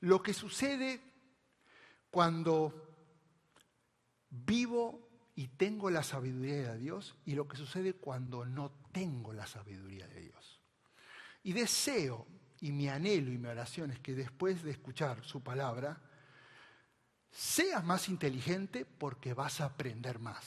Lo 0.00 0.22
que 0.22 0.34
sucede 0.34 1.00
cuando 2.10 2.86
vivo 4.28 5.08
y 5.36 5.48
tengo 5.48 5.88
la 5.88 6.02
sabiduría 6.02 6.74
de 6.74 6.78
Dios 6.78 7.16
y 7.24 7.34
lo 7.34 7.48
que 7.48 7.56
sucede 7.56 7.94
cuando 7.94 8.44
no 8.44 8.72
tengo 8.92 9.32
la 9.32 9.46
sabiduría 9.46 10.06
de 10.06 10.20
Dios. 10.20 10.60
Y 11.44 11.54
deseo, 11.54 12.26
y 12.60 12.72
mi 12.72 12.90
anhelo 12.90 13.32
y 13.32 13.38
mi 13.38 13.48
oración 13.48 13.90
es 13.90 14.00
que 14.00 14.14
después 14.14 14.64
de 14.64 14.72
escuchar 14.72 15.24
su 15.24 15.42
palabra, 15.42 15.98
Seas 17.30 17.84
más 17.84 18.08
inteligente 18.08 18.84
porque 18.84 19.34
vas 19.34 19.60
a 19.60 19.66
aprender 19.66 20.18
más. 20.18 20.44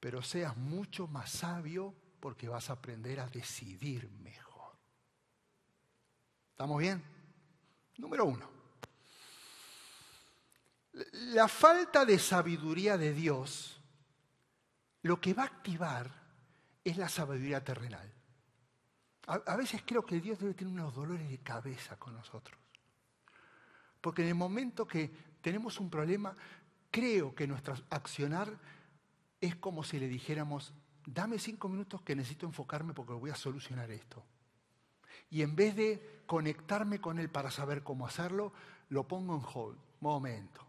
Pero 0.00 0.22
seas 0.22 0.56
mucho 0.56 1.06
más 1.06 1.30
sabio 1.30 1.94
porque 2.20 2.48
vas 2.48 2.70
a 2.70 2.74
aprender 2.74 3.20
a 3.20 3.28
decidir 3.28 4.08
mejor. 4.10 4.76
¿Estamos 6.50 6.78
bien? 6.78 7.02
Número 7.98 8.24
uno. 8.24 8.50
La 11.12 11.48
falta 11.48 12.04
de 12.04 12.18
sabiduría 12.18 12.96
de 12.96 13.12
Dios 13.12 13.76
lo 15.06 15.20
que 15.20 15.34
va 15.34 15.44
a 15.44 15.46
activar 15.46 16.10
es 16.82 16.96
la 16.96 17.08
sabiduría 17.08 17.62
terrenal. 17.62 18.12
A, 19.28 19.56
veces 19.56 19.82
creo 19.84 20.04
que 20.04 20.20
Dios 20.20 20.38
debe 20.38 20.54
tener 20.54 20.72
unos 20.72 20.94
dolores 20.94 21.28
de 21.28 21.38
cabeza 21.38 21.96
con 21.96 22.14
nosotros. 22.14 22.58
Porque 24.00 24.22
en 24.22 24.28
el 24.28 24.34
momento 24.34 24.86
que 24.86 25.10
tenemos 25.40 25.80
un 25.80 25.90
problema, 25.90 26.34
creo 26.90 27.34
que 27.34 27.46
nuestro 27.46 27.74
accionar 27.90 28.58
es 29.40 29.56
como 29.56 29.84
si 29.84 29.98
le 29.98 30.08
dijéramos, 30.08 30.72
dame 31.06 31.38
cinco 31.38 31.68
minutos 31.68 32.02
que 32.02 32.16
necesito 32.16 32.46
enfocarme 32.46 32.94
porque 32.94 33.12
voy 33.12 33.30
a 33.30 33.34
solucionar 33.34 33.90
esto. 33.90 34.24
Y 35.30 35.42
en 35.42 35.56
vez 35.56 35.76
de 35.76 36.22
conectarme 36.26 37.00
con 37.00 37.18
él 37.18 37.28
para 37.28 37.50
saber 37.50 37.82
cómo 37.82 38.06
hacerlo, 38.06 38.52
lo 38.88 39.06
pongo 39.06 39.36
en 39.36 39.42
hold. 39.54 39.78
Momento. 40.00 40.60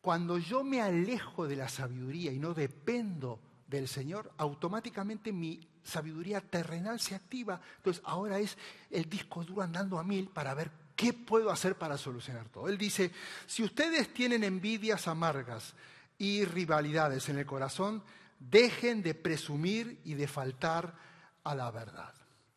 Cuando 0.00 0.38
yo 0.38 0.62
me 0.64 0.80
alejo 0.80 1.46
de 1.46 1.56
la 1.56 1.68
sabiduría 1.68 2.32
y 2.32 2.38
no 2.38 2.54
dependo 2.54 3.40
del 3.66 3.88
Señor, 3.88 4.32
automáticamente 4.38 5.32
mi 5.32 5.68
sabiduría 5.82 6.40
terrenal 6.40 7.00
se 7.00 7.14
activa. 7.14 7.60
Entonces 7.78 8.02
ahora 8.06 8.38
es 8.38 8.56
el 8.90 9.08
disco 9.08 9.44
duro 9.44 9.62
andando 9.62 9.98
a 9.98 10.04
mil 10.04 10.28
para 10.28 10.54
ver 10.54 10.70
¿Qué 11.00 11.14
puedo 11.14 11.50
hacer 11.50 11.76
para 11.76 11.96
solucionar 11.96 12.50
todo? 12.50 12.68
Él 12.68 12.76
dice, 12.76 13.10
si 13.46 13.62
ustedes 13.62 14.12
tienen 14.12 14.44
envidias 14.44 15.08
amargas 15.08 15.72
y 16.18 16.44
rivalidades 16.44 17.30
en 17.30 17.38
el 17.38 17.46
corazón, 17.46 18.02
dejen 18.38 19.02
de 19.02 19.14
presumir 19.14 20.02
y 20.04 20.12
de 20.12 20.28
faltar 20.28 20.94
a 21.42 21.54
la 21.54 21.70
verdad. 21.70 22.12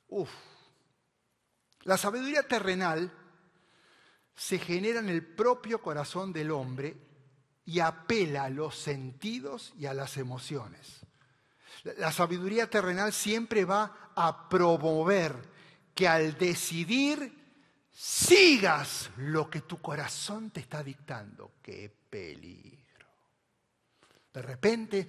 Uf. 0.09 0.29
La 1.83 1.95
sabiduría 1.95 2.43
terrenal 2.43 3.13
se 4.35 4.59
genera 4.59 4.99
en 4.99 5.07
el 5.07 5.25
propio 5.25 5.81
corazón 5.81 6.33
del 6.33 6.51
hombre 6.51 6.97
y 7.63 7.79
apela 7.79 8.43
a 8.43 8.49
los 8.49 8.77
sentidos 8.77 9.73
y 9.79 9.85
a 9.85 9.93
las 9.93 10.17
emociones. 10.17 10.99
La 11.95 12.11
sabiduría 12.11 12.69
terrenal 12.69 13.13
siempre 13.13 13.63
va 13.63 14.11
a 14.17 14.49
promover 14.49 15.33
que 15.95 16.09
al 16.09 16.37
decidir 16.37 17.41
sigas 17.93 19.11
lo 19.17 19.49
que 19.49 19.61
tu 19.61 19.79
corazón 19.81 20.49
te 20.49 20.59
está 20.61 20.83
dictando. 20.83 21.53
¡Qué 21.61 21.91
peligro! 22.09 23.07
De 24.33 24.41
repente 24.41 25.07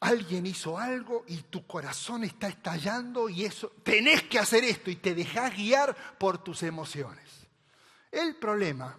alguien 0.00 0.46
hizo 0.46 0.78
algo 0.78 1.24
y 1.26 1.38
tu 1.42 1.66
corazón 1.66 2.24
está 2.24 2.48
estallando 2.48 3.28
y 3.28 3.44
eso, 3.44 3.72
tenés 3.82 4.22
que 4.24 4.38
hacer 4.38 4.64
esto 4.64 4.90
y 4.90 4.96
te 4.96 5.14
dejas 5.14 5.56
guiar 5.56 5.96
por 6.18 6.38
tus 6.38 6.62
emociones. 6.62 7.46
El 8.10 8.36
problema, 8.36 8.98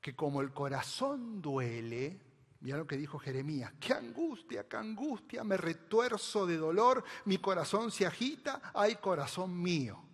que 0.00 0.16
como 0.16 0.40
el 0.40 0.52
corazón 0.52 1.42
duele, 1.42 2.20
mira 2.60 2.76
lo 2.76 2.86
que 2.86 2.96
dijo 2.96 3.18
Jeremías, 3.18 3.72
qué 3.78 3.92
angustia, 3.92 4.66
qué 4.68 4.76
angustia, 4.76 5.44
me 5.44 5.56
retuerzo 5.56 6.46
de 6.46 6.56
dolor, 6.56 7.04
mi 7.24 7.38
corazón 7.38 7.90
se 7.90 8.06
agita, 8.06 8.72
hay 8.74 8.96
corazón 8.96 9.60
mío. 9.60 10.07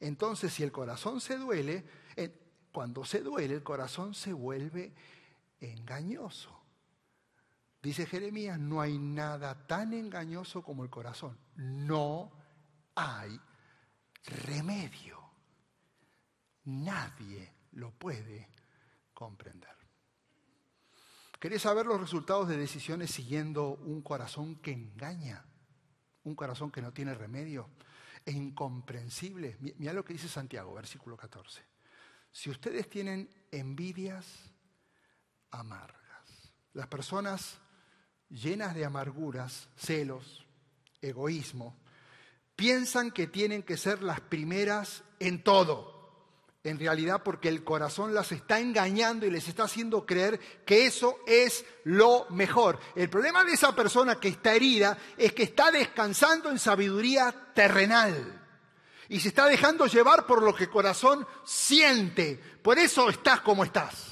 Entonces, 0.00 0.52
si 0.52 0.62
el 0.62 0.72
corazón 0.72 1.20
se 1.20 1.36
duele, 1.36 1.84
cuando 2.72 3.04
se 3.04 3.20
duele, 3.20 3.54
el 3.54 3.62
corazón 3.62 4.14
se 4.14 4.32
vuelve 4.32 4.94
engañoso. 5.60 6.56
Dice 7.82 8.06
Jeremías, 8.06 8.58
no 8.58 8.80
hay 8.80 8.98
nada 8.98 9.66
tan 9.66 9.92
engañoso 9.92 10.62
como 10.62 10.84
el 10.84 10.90
corazón. 10.90 11.38
No 11.56 12.30
hay 12.94 13.40
remedio. 14.24 15.18
Nadie 16.64 17.52
lo 17.72 17.90
puede 17.92 18.50
comprender. 19.14 19.76
¿Querés 21.40 21.62
saber 21.62 21.86
los 21.86 22.00
resultados 22.00 22.48
de 22.48 22.56
decisiones 22.56 23.10
siguiendo 23.10 23.70
un 23.70 24.02
corazón 24.02 24.56
que 24.56 24.72
engaña? 24.72 25.44
Un 26.24 26.34
corazón 26.34 26.70
que 26.70 26.82
no 26.82 26.92
tiene 26.92 27.14
remedio 27.14 27.70
e 28.28 28.30
incomprensible. 28.30 29.56
Mira 29.78 29.94
lo 29.94 30.04
que 30.04 30.12
dice 30.12 30.28
Santiago, 30.28 30.74
versículo 30.74 31.16
14. 31.16 31.62
Si 32.30 32.50
ustedes 32.50 32.90
tienen 32.90 33.30
envidias 33.50 34.26
amargas, 35.50 36.52
las 36.74 36.88
personas 36.88 37.58
llenas 38.28 38.74
de 38.74 38.84
amarguras, 38.84 39.70
celos, 39.76 40.46
egoísmo, 41.00 41.74
piensan 42.54 43.12
que 43.12 43.28
tienen 43.28 43.62
que 43.62 43.78
ser 43.78 44.02
las 44.02 44.20
primeras 44.20 45.04
en 45.20 45.42
todo 45.42 45.97
en 46.64 46.78
realidad 46.78 47.22
porque 47.22 47.48
el 47.48 47.64
corazón 47.64 48.14
las 48.14 48.32
está 48.32 48.58
engañando 48.58 49.26
y 49.26 49.30
les 49.30 49.48
está 49.48 49.64
haciendo 49.64 50.04
creer 50.04 50.40
que 50.64 50.86
eso 50.86 51.18
es 51.26 51.64
lo 51.84 52.26
mejor. 52.30 52.78
El 52.96 53.08
problema 53.08 53.44
de 53.44 53.52
esa 53.52 53.74
persona 53.74 54.18
que 54.18 54.28
está 54.28 54.54
herida 54.54 54.98
es 55.16 55.32
que 55.32 55.44
está 55.44 55.70
descansando 55.70 56.50
en 56.50 56.58
sabiduría 56.58 57.52
terrenal 57.54 58.42
y 59.08 59.20
se 59.20 59.28
está 59.28 59.46
dejando 59.46 59.86
llevar 59.86 60.26
por 60.26 60.42
lo 60.42 60.54
que 60.54 60.64
el 60.64 60.70
corazón 60.70 61.26
siente. 61.44 62.36
Por 62.62 62.78
eso 62.78 63.08
estás 63.08 63.40
como 63.40 63.64
estás. 63.64 64.08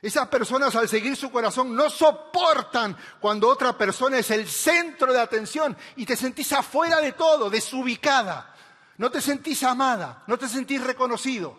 Esas 0.00 0.28
personas 0.28 0.76
al 0.76 0.88
seguir 0.88 1.16
su 1.16 1.30
corazón 1.32 1.74
no 1.74 1.90
soportan 1.90 2.96
cuando 3.18 3.48
otra 3.48 3.76
persona 3.76 4.18
es 4.18 4.30
el 4.30 4.46
centro 4.46 5.12
de 5.12 5.20
atención 5.20 5.76
y 5.96 6.06
te 6.06 6.16
sentís 6.16 6.52
afuera 6.52 7.00
de 7.00 7.12
todo, 7.12 7.50
desubicada. 7.50 8.54
No 8.98 9.10
te 9.10 9.20
sentís 9.20 9.62
amada, 9.62 10.24
no 10.26 10.36
te 10.36 10.48
sentís 10.48 10.82
reconocido. 10.82 11.58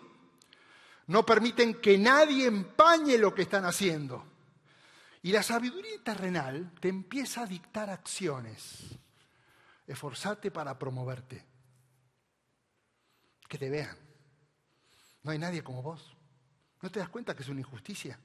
No 1.06 1.26
permiten 1.26 1.80
que 1.80 1.98
nadie 1.98 2.46
empañe 2.46 3.18
lo 3.18 3.34
que 3.34 3.42
están 3.42 3.64
haciendo. 3.64 4.24
Y 5.22 5.32
la 5.32 5.42
sabiduría 5.42 6.02
terrenal 6.04 6.72
te 6.80 6.88
empieza 6.88 7.42
a 7.42 7.46
dictar 7.46 7.90
acciones. 7.90 8.98
Esforzate 9.86 10.50
para 10.50 10.78
promoverte. 10.78 11.44
Que 13.48 13.58
te 13.58 13.68
vean. 13.68 13.96
No 15.22 15.32
hay 15.32 15.38
nadie 15.38 15.64
como 15.64 15.82
vos. 15.82 16.14
¿No 16.80 16.90
te 16.90 17.00
das 17.00 17.08
cuenta 17.08 17.34
que 17.34 17.42
es 17.42 17.48
una 17.48 17.60
injusticia? 17.60 18.18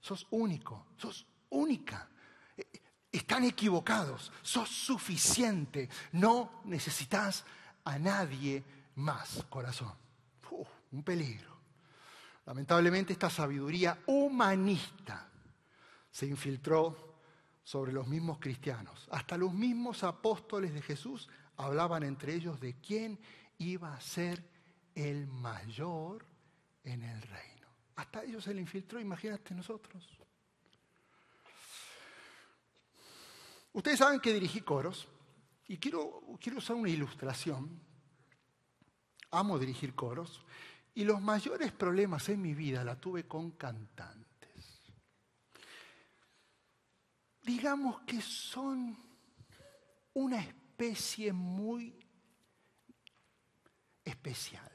Sos 0.00 0.26
único, 0.30 0.88
sos 0.96 1.26
única. 1.50 2.08
Eh, 2.56 2.66
están 3.12 3.44
equivocados, 3.44 4.32
sos 4.42 4.68
suficiente. 4.68 5.88
No 6.12 6.62
necesitas 6.64 7.44
a 7.86 7.98
nadie 7.98 8.62
más, 8.96 9.44
corazón. 9.48 9.92
un 10.92 11.02
peligro. 11.02 11.56
Lamentablemente 12.46 13.12
esta 13.12 13.28
sabiduría 13.28 13.98
humanista 14.06 15.28
se 16.10 16.26
infiltró 16.26 17.16
sobre 17.62 17.92
los 17.92 18.06
mismos 18.06 18.38
cristianos. 18.38 19.06
Hasta 19.10 19.36
los 19.36 19.52
mismos 19.52 20.04
apóstoles 20.04 20.72
de 20.72 20.80
Jesús 20.80 21.28
hablaban 21.56 22.02
entre 22.02 22.34
ellos 22.34 22.60
de 22.60 22.74
quién 22.80 23.18
iba 23.58 23.94
a 23.94 24.00
ser 24.00 24.42
el 24.94 25.26
mayor 25.26 26.24
en 26.84 27.02
el 27.02 27.20
reino. 27.22 27.68
Hasta 27.96 28.22
ellos 28.22 28.44
se 28.44 28.54
le 28.54 28.60
infiltró, 28.60 29.00
imagínate 29.00 29.54
nosotros. 29.54 30.08
Ustedes 33.72 33.98
saben 33.98 34.20
que 34.20 34.32
dirigí 34.32 34.60
coros 34.60 35.08
y 35.68 35.78
quiero, 35.78 36.22
quiero 36.40 36.58
usar 36.58 36.76
una 36.76 36.88
ilustración. 36.88 37.80
Amo 39.30 39.58
dirigir 39.58 39.94
coros 39.94 40.44
y 40.94 41.04
los 41.04 41.20
mayores 41.20 41.72
problemas 41.72 42.28
en 42.28 42.40
mi 42.40 42.54
vida 42.54 42.84
la 42.84 42.98
tuve 42.98 43.26
con 43.26 43.52
cantantes. 43.52 44.82
Digamos 47.42 48.00
que 48.02 48.20
son 48.20 48.96
una 50.14 50.40
especie 50.40 51.32
muy 51.32 51.98
especial. 54.04 54.70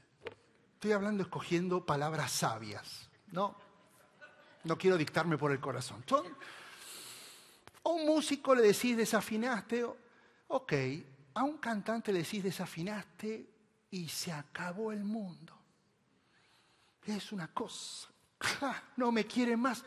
Estoy 0.73 0.91
hablando 0.91 1.23
escogiendo 1.23 1.85
palabras 1.85 2.31
sabias, 2.31 3.09
¿no? 3.27 3.55
No 4.63 4.77
quiero 4.77 4.97
dictarme 4.97 5.37
por 5.37 5.51
el 5.51 5.59
corazón. 5.59 6.03
Son, 6.07 6.25
a 7.83 7.89
un 7.89 8.05
músico 8.05 8.53
le 8.53 8.61
decís 8.61 8.95
desafinaste, 8.95 9.85
ok, 10.51 10.73
a 11.33 11.43
un 11.43 11.57
cantante 11.57 12.11
le 12.11 12.23
decís 12.23 12.43
desafinaste 12.43 13.49
y 13.89 14.07
se 14.07 14.31
acabó 14.31 14.91
el 14.91 15.03
mundo. 15.03 15.57
Es 17.05 17.31
una 17.31 17.47
cosa. 17.47 18.09
no 18.97 19.11
me 19.11 19.25
quiere 19.25 19.55
más. 19.55 19.83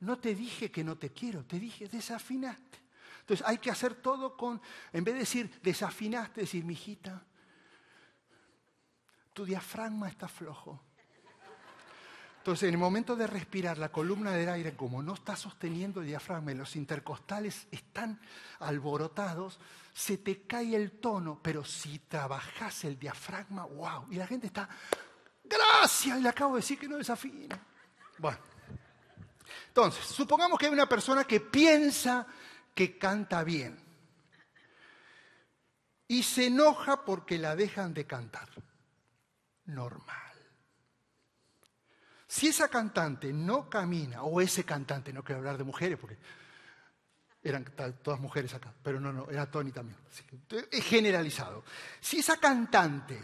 No 0.00 0.18
te 0.18 0.34
dije 0.34 0.70
que 0.70 0.84
no 0.84 0.96
te 0.96 1.10
quiero, 1.10 1.44
te 1.44 1.58
dije 1.58 1.88
desafinaste. 1.88 2.78
Entonces 3.20 3.44
hay 3.46 3.58
que 3.58 3.70
hacer 3.70 3.94
todo 3.94 4.36
con, 4.36 4.60
en 4.92 5.02
vez 5.02 5.14
de 5.14 5.20
decir 5.20 5.60
desafinaste, 5.62 6.42
decir, 6.42 6.64
mijita, 6.64 7.24
tu 9.32 9.44
diafragma 9.44 10.08
está 10.08 10.28
flojo. 10.28 10.80
Entonces, 12.46 12.68
en 12.68 12.74
el 12.74 12.78
momento 12.78 13.16
de 13.16 13.26
respirar, 13.26 13.76
la 13.76 13.88
columna 13.88 14.30
del 14.30 14.48
aire, 14.48 14.76
como 14.76 15.02
no 15.02 15.14
está 15.14 15.34
sosteniendo 15.34 16.00
el 16.00 16.06
diafragma 16.06 16.52
y 16.52 16.54
los 16.54 16.76
intercostales 16.76 17.66
están 17.72 18.20
alborotados, 18.60 19.58
se 19.92 20.18
te 20.18 20.46
cae 20.46 20.76
el 20.76 20.92
tono, 21.00 21.40
pero 21.42 21.64
si 21.64 21.98
trabajas 21.98 22.84
el 22.84 23.00
diafragma, 23.00 23.64
wow, 23.64 24.06
y 24.12 24.14
la 24.14 24.28
gente 24.28 24.46
está, 24.46 24.68
gracias, 25.42 26.20
le 26.20 26.28
acabo 26.28 26.54
de 26.54 26.60
decir 26.60 26.78
que 26.78 26.86
no 26.86 26.98
desafina. 26.98 27.60
Bueno, 28.16 28.38
entonces, 29.66 30.06
supongamos 30.06 30.56
que 30.56 30.66
hay 30.66 30.72
una 30.72 30.88
persona 30.88 31.24
que 31.24 31.40
piensa 31.40 32.28
que 32.76 32.96
canta 32.96 33.42
bien 33.42 33.76
y 36.06 36.22
se 36.22 36.46
enoja 36.46 37.04
porque 37.04 37.38
la 37.38 37.56
dejan 37.56 37.92
de 37.92 38.06
cantar. 38.06 38.48
Normal. 39.64 40.25
Si 42.36 42.48
esa 42.48 42.68
cantante 42.68 43.32
no 43.32 43.70
camina, 43.70 44.22
o 44.22 44.42
ese 44.42 44.62
cantante, 44.62 45.10
no 45.10 45.24
quiero 45.24 45.38
hablar 45.38 45.56
de 45.56 45.64
mujeres 45.64 45.98
porque 45.98 46.18
eran 47.42 47.64
todas 48.02 48.20
mujeres 48.20 48.52
acá, 48.52 48.74
pero 48.82 49.00
no, 49.00 49.10
no, 49.10 49.30
era 49.30 49.50
Tony 49.50 49.72
también. 49.72 49.96
Es 50.70 50.84
generalizado. 50.84 51.64
Si 51.98 52.18
esa 52.18 52.36
cantante 52.36 53.18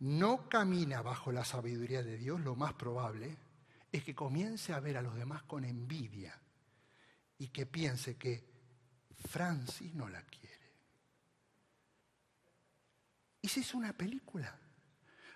no 0.00 0.48
camina 0.48 1.02
bajo 1.02 1.30
la 1.30 1.44
sabiduría 1.44 2.02
de 2.02 2.16
Dios, 2.16 2.40
lo 2.40 2.56
más 2.56 2.72
probable 2.72 3.36
es 3.92 4.02
que 4.02 4.12
comience 4.12 4.72
a 4.72 4.80
ver 4.80 4.96
a 4.96 5.02
los 5.02 5.14
demás 5.14 5.44
con 5.44 5.64
envidia 5.64 6.36
y 7.38 7.46
que 7.46 7.66
piense 7.66 8.16
que 8.16 8.44
Francis 9.28 9.94
no 9.94 10.08
la 10.08 10.22
quiere. 10.22 10.72
Si 13.40 13.60
es 13.60 13.72
una 13.72 13.92
película 13.92 14.52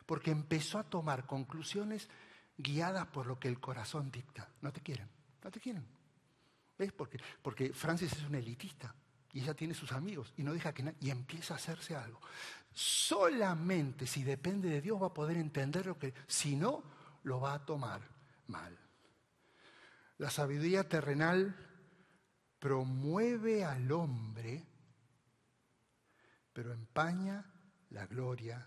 porque 0.07 0.31
empezó 0.31 0.79
a 0.79 0.85
tomar 0.85 1.27
conclusiones 1.27 2.09
guiadas 2.57 3.07
por 3.09 3.27
lo 3.27 3.39
que 3.39 3.49
el 3.49 3.61
corazón 3.61 4.11
dicta. 4.11 4.49
No 4.63 4.73
te 4.73 4.81
quieren, 4.81 5.09
no 5.43 5.51
te 5.51 5.61
quieren. 5.61 5.85
¿Ves? 6.79 6.93
Porque, 6.93 7.19
porque 7.43 7.73
Francis 7.73 8.13
es 8.13 8.23
un 8.23 8.37
elitista 8.37 8.95
y 9.33 9.41
ella 9.41 9.55
tiene 9.55 9.75
sus 9.75 9.93
amigos 9.93 10.33
y 10.37 10.43
no 10.43 10.53
deja 10.53 10.73
que 10.73 10.95
y 11.01 11.11
empieza 11.11 11.55
a 11.55 11.57
hacerse 11.57 11.97
algo. 11.97 12.21
Solamente 12.73 14.07
si 14.07 14.23
depende 14.23 14.69
de 14.69 14.81
Dios 14.81 15.03
va 15.03 15.09
a 15.09 15.15
poder 15.15 15.37
entender 15.39 15.87
lo 15.87 15.99
que, 15.99 16.15
si 16.27 16.57
no, 16.57 16.83
lo 17.25 17.41
va 17.41 17.55
a 17.55 17.65
tomar 17.65 18.01
mal. 18.47 18.79
La 20.19 20.31
sabiduría 20.31 20.89
terrenal 20.89 21.55
promueve 22.59 23.65
al 23.65 23.91
hombre, 23.93 24.65
pero 26.53 26.73
empaña 26.73 27.45
la 27.91 28.07
gloria 28.07 28.67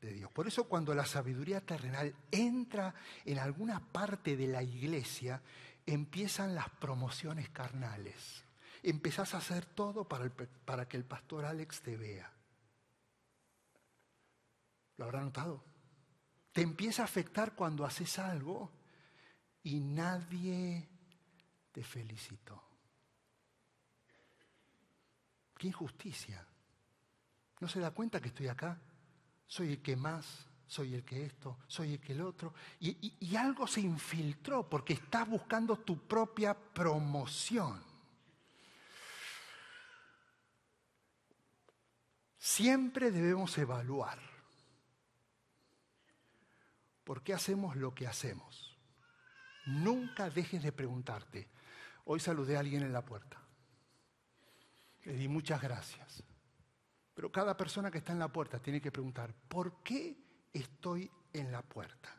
de 0.00 0.12
Dios. 0.12 0.30
Por 0.32 0.46
eso 0.46 0.64
cuando 0.64 0.94
la 0.94 1.06
sabiduría 1.06 1.60
terrenal 1.60 2.14
entra 2.30 2.94
en 3.24 3.38
alguna 3.38 3.80
parte 3.80 4.36
de 4.36 4.46
la 4.46 4.62
iglesia, 4.62 5.42
empiezan 5.86 6.54
las 6.54 6.68
promociones 6.68 7.48
carnales. 7.50 8.44
Empezás 8.82 9.34
a 9.34 9.38
hacer 9.38 9.66
todo 9.66 10.04
para, 10.08 10.30
para 10.64 10.88
que 10.88 10.96
el 10.96 11.04
pastor 11.04 11.44
Alex 11.44 11.82
te 11.82 11.96
vea. 11.96 12.32
¿Lo 14.96 15.04
habrá 15.04 15.20
notado? 15.22 15.64
Te 16.52 16.62
empieza 16.62 17.02
a 17.02 17.06
afectar 17.06 17.54
cuando 17.54 17.84
haces 17.84 18.18
algo 18.18 18.70
y 19.62 19.80
nadie 19.80 20.88
te 21.72 21.82
felicitó. 21.82 22.62
Qué 25.56 25.66
injusticia. 25.66 26.46
¿No 27.60 27.68
se 27.68 27.80
da 27.80 27.90
cuenta 27.90 28.20
que 28.20 28.28
estoy 28.28 28.46
acá? 28.46 28.78
Soy 29.48 29.72
el 29.72 29.82
que 29.82 29.96
más, 29.96 30.46
soy 30.66 30.94
el 30.94 31.04
que 31.04 31.24
esto, 31.24 31.58
soy 31.66 31.94
el 31.94 32.00
que 32.00 32.12
el 32.12 32.20
otro. 32.20 32.54
Y, 32.78 33.34
algo 33.34 33.66
se 33.66 33.80
infiltró 33.80 34.68
porque 34.68 34.92
estás 34.92 35.26
buscando 35.28 35.78
tu 35.78 36.06
propia 36.06 36.54
promoción. 36.54 37.82
Siempre 42.36 43.10
debemos 43.10 43.56
evaluar 43.58 44.18
por 47.04 47.22
qué 47.22 47.32
hacemos 47.32 47.74
lo 47.74 47.94
que 47.94 48.06
hacemos. 48.06 48.76
Nunca 49.66 50.30
dejes 50.30 50.62
de 50.62 50.72
preguntarte. 50.72 51.48
Hoy 52.04 52.20
saludé 52.20 52.56
a 52.56 52.60
alguien 52.60 52.82
en 52.82 52.92
la 52.92 53.04
puerta. 53.04 53.38
Le 55.04 55.14
di 55.14 55.28
muchas 55.28 55.60
gracias. 55.60 56.22
Pero 57.18 57.32
cada 57.32 57.56
persona 57.56 57.90
que 57.90 57.98
está 57.98 58.12
en 58.12 58.20
la 58.20 58.28
puerta 58.28 58.60
tiene 58.60 58.80
que 58.80 58.92
preguntar, 58.92 59.34
¿por 59.48 59.82
qué 59.82 60.16
estoy 60.52 61.10
en 61.32 61.50
la 61.50 61.62
puerta? 61.62 62.14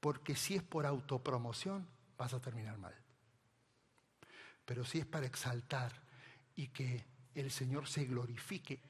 Porque 0.00 0.34
si 0.34 0.56
es 0.56 0.64
por 0.64 0.84
autopromoción, 0.84 1.86
vas 2.18 2.34
a 2.34 2.40
terminar 2.40 2.76
mal. 2.76 2.92
Pero 4.64 4.84
si 4.84 4.98
es 4.98 5.06
para 5.06 5.26
exaltar 5.26 5.92
y 6.56 6.66
que 6.70 7.04
el 7.36 7.52
Señor 7.52 7.86
se 7.86 8.06
glorifique 8.06 8.80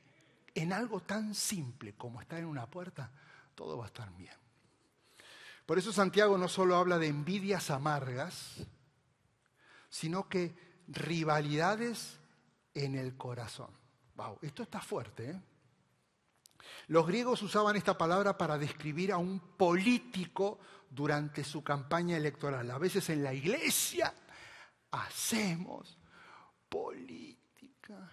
en 0.55 0.73
algo 0.73 1.03
tan 1.03 1.35
simple 1.35 1.93
como 1.93 2.23
estar 2.23 2.39
en 2.39 2.47
una 2.47 2.65
puerta, 2.65 3.13
todo 3.55 3.77
va 3.77 3.85
a 3.85 3.89
estar 3.89 4.11
bien. 4.17 4.39
Por 5.67 5.77
eso 5.77 5.93
Santiago 5.93 6.39
no 6.39 6.49
solo 6.49 6.77
habla 6.77 6.99
de 6.99 7.09
envidias 7.09 7.69
amargas, 7.69 8.67
sino 9.91 10.31
que 10.31 10.57
rivalidades 10.89 12.19
en 12.73 12.95
el 12.95 13.19
corazón. 13.19 13.85
Wow, 14.17 14.39
esto 14.41 14.63
está 14.63 14.81
fuerte. 14.81 15.31
¿eh? 15.31 15.41
Los 16.89 17.07
griegos 17.07 17.43
usaban 17.43 17.77
esta 17.77 17.97
palabra 17.99 18.37
para 18.37 18.59
describir 18.59 19.13
a 19.13 19.19
un 19.19 19.39
político 19.39 20.59
durante 20.91 21.45
su 21.45 21.63
campaña 21.63 22.17
electoral. 22.17 22.71
A 22.71 22.79
veces 22.79 23.09
en 23.11 23.23
la 23.23 23.35
iglesia 23.35 24.13
hacemos 24.91 25.99
política. 26.69 28.13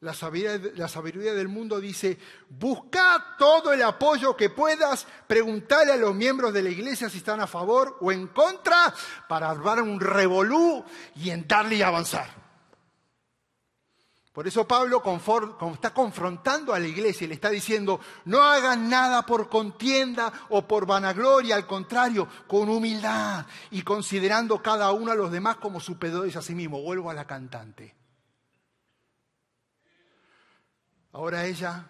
La 0.00 0.14
sabiduría, 0.14 0.72
la 0.76 0.88
sabiduría, 0.88 1.34
del 1.34 1.48
mundo 1.48 1.80
dice, 1.80 2.16
busca 2.48 3.34
todo 3.36 3.72
el 3.72 3.82
apoyo 3.82 4.36
que 4.36 4.48
puedas, 4.48 5.08
preguntarle 5.26 5.92
a 5.92 5.96
los 5.96 6.14
miembros 6.14 6.54
de 6.54 6.62
la 6.62 6.70
iglesia 6.70 7.10
si 7.10 7.18
están 7.18 7.40
a 7.40 7.48
favor 7.48 7.98
o 8.00 8.12
en 8.12 8.28
contra 8.28 8.94
para 9.28 9.50
armar 9.50 9.82
un 9.82 9.98
revolú 9.98 10.84
y 11.16 11.30
entrarle 11.30 11.74
y 11.76 11.82
avanzar. 11.82 12.47
Por 14.38 14.46
eso 14.46 14.68
Pablo 14.68 15.02
está 15.74 15.92
confrontando 15.92 16.72
a 16.72 16.78
la 16.78 16.86
iglesia 16.86 17.24
y 17.24 17.26
le 17.26 17.34
está 17.34 17.50
diciendo, 17.50 17.98
no 18.26 18.40
hagan 18.40 18.88
nada 18.88 19.26
por 19.26 19.48
contienda 19.48 20.32
o 20.50 20.64
por 20.64 20.86
vanagloria, 20.86 21.56
al 21.56 21.66
contrario, 21.66 22.28
con 22.46 22.68
humildad 22.68 23.44
y 23.72 23.82
considerando 23.82 24.62
cada 24.62 24.92
uno 24.92 25.10
a 25.10 25.16
los 25.16 25.32
demás 25.32 25.56
como 25.56 25.80
superiores 25.80 26.36
a 26.36 26.42
sí 26.42 26.54
mismo. 26.54 26.80
Vuelvo 26.80 27.10
a 27.10 27.14
la 27.14 27.26
cantante. 27.26 27.96
Ahora 31.14 31.44
ella, 31.44 31.88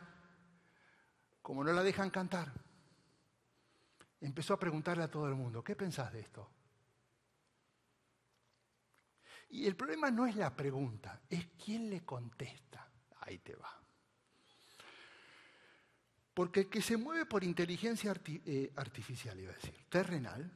como 1.43 1.63
no 1.63 1.71
la 1.71 1.83
dejan 1.83 2.09
cantar, 2.09 2.51
empezó 4.23 4.55
a 4.55 4.59
preguntarle 4.59 5.05
a 5.05 5.11
todo 5.11 5.29
el 5.29 5.35
mundo, 5.35 5.63
¿qué 5.63 5.77
pensás 5.77 6.15
de 6.15 6.21
esto? 6.21 6.49
Y 9.51 9.67
el 9.67 9.77
problema 9.77 10.11
no 10.11 10.27
es 10.27 10.37
la 10.37 10.55
pregunta, 10.55 11.21
es 11.29 11.47
quién 11.63 11.89
le 11.89 12.05
contesta. 12.05 12.87
Ahí 13.21 13.39
te 13.39 13.55
va. 13.55 13.75
Porque 16.35 16.61
el 16.61 16.69
que 16.69 16.83
se 16.83 16.97
mueve 16.97 17.27
por 17.27 17.43
inteligencia 17.43 18.15
eh, 18.27 18.73
artificial, 18.77 19.41
iba 19.41 19.53
a 19.53 19.57
decir, 19.57 19.75
terrenal, 19.89 20.51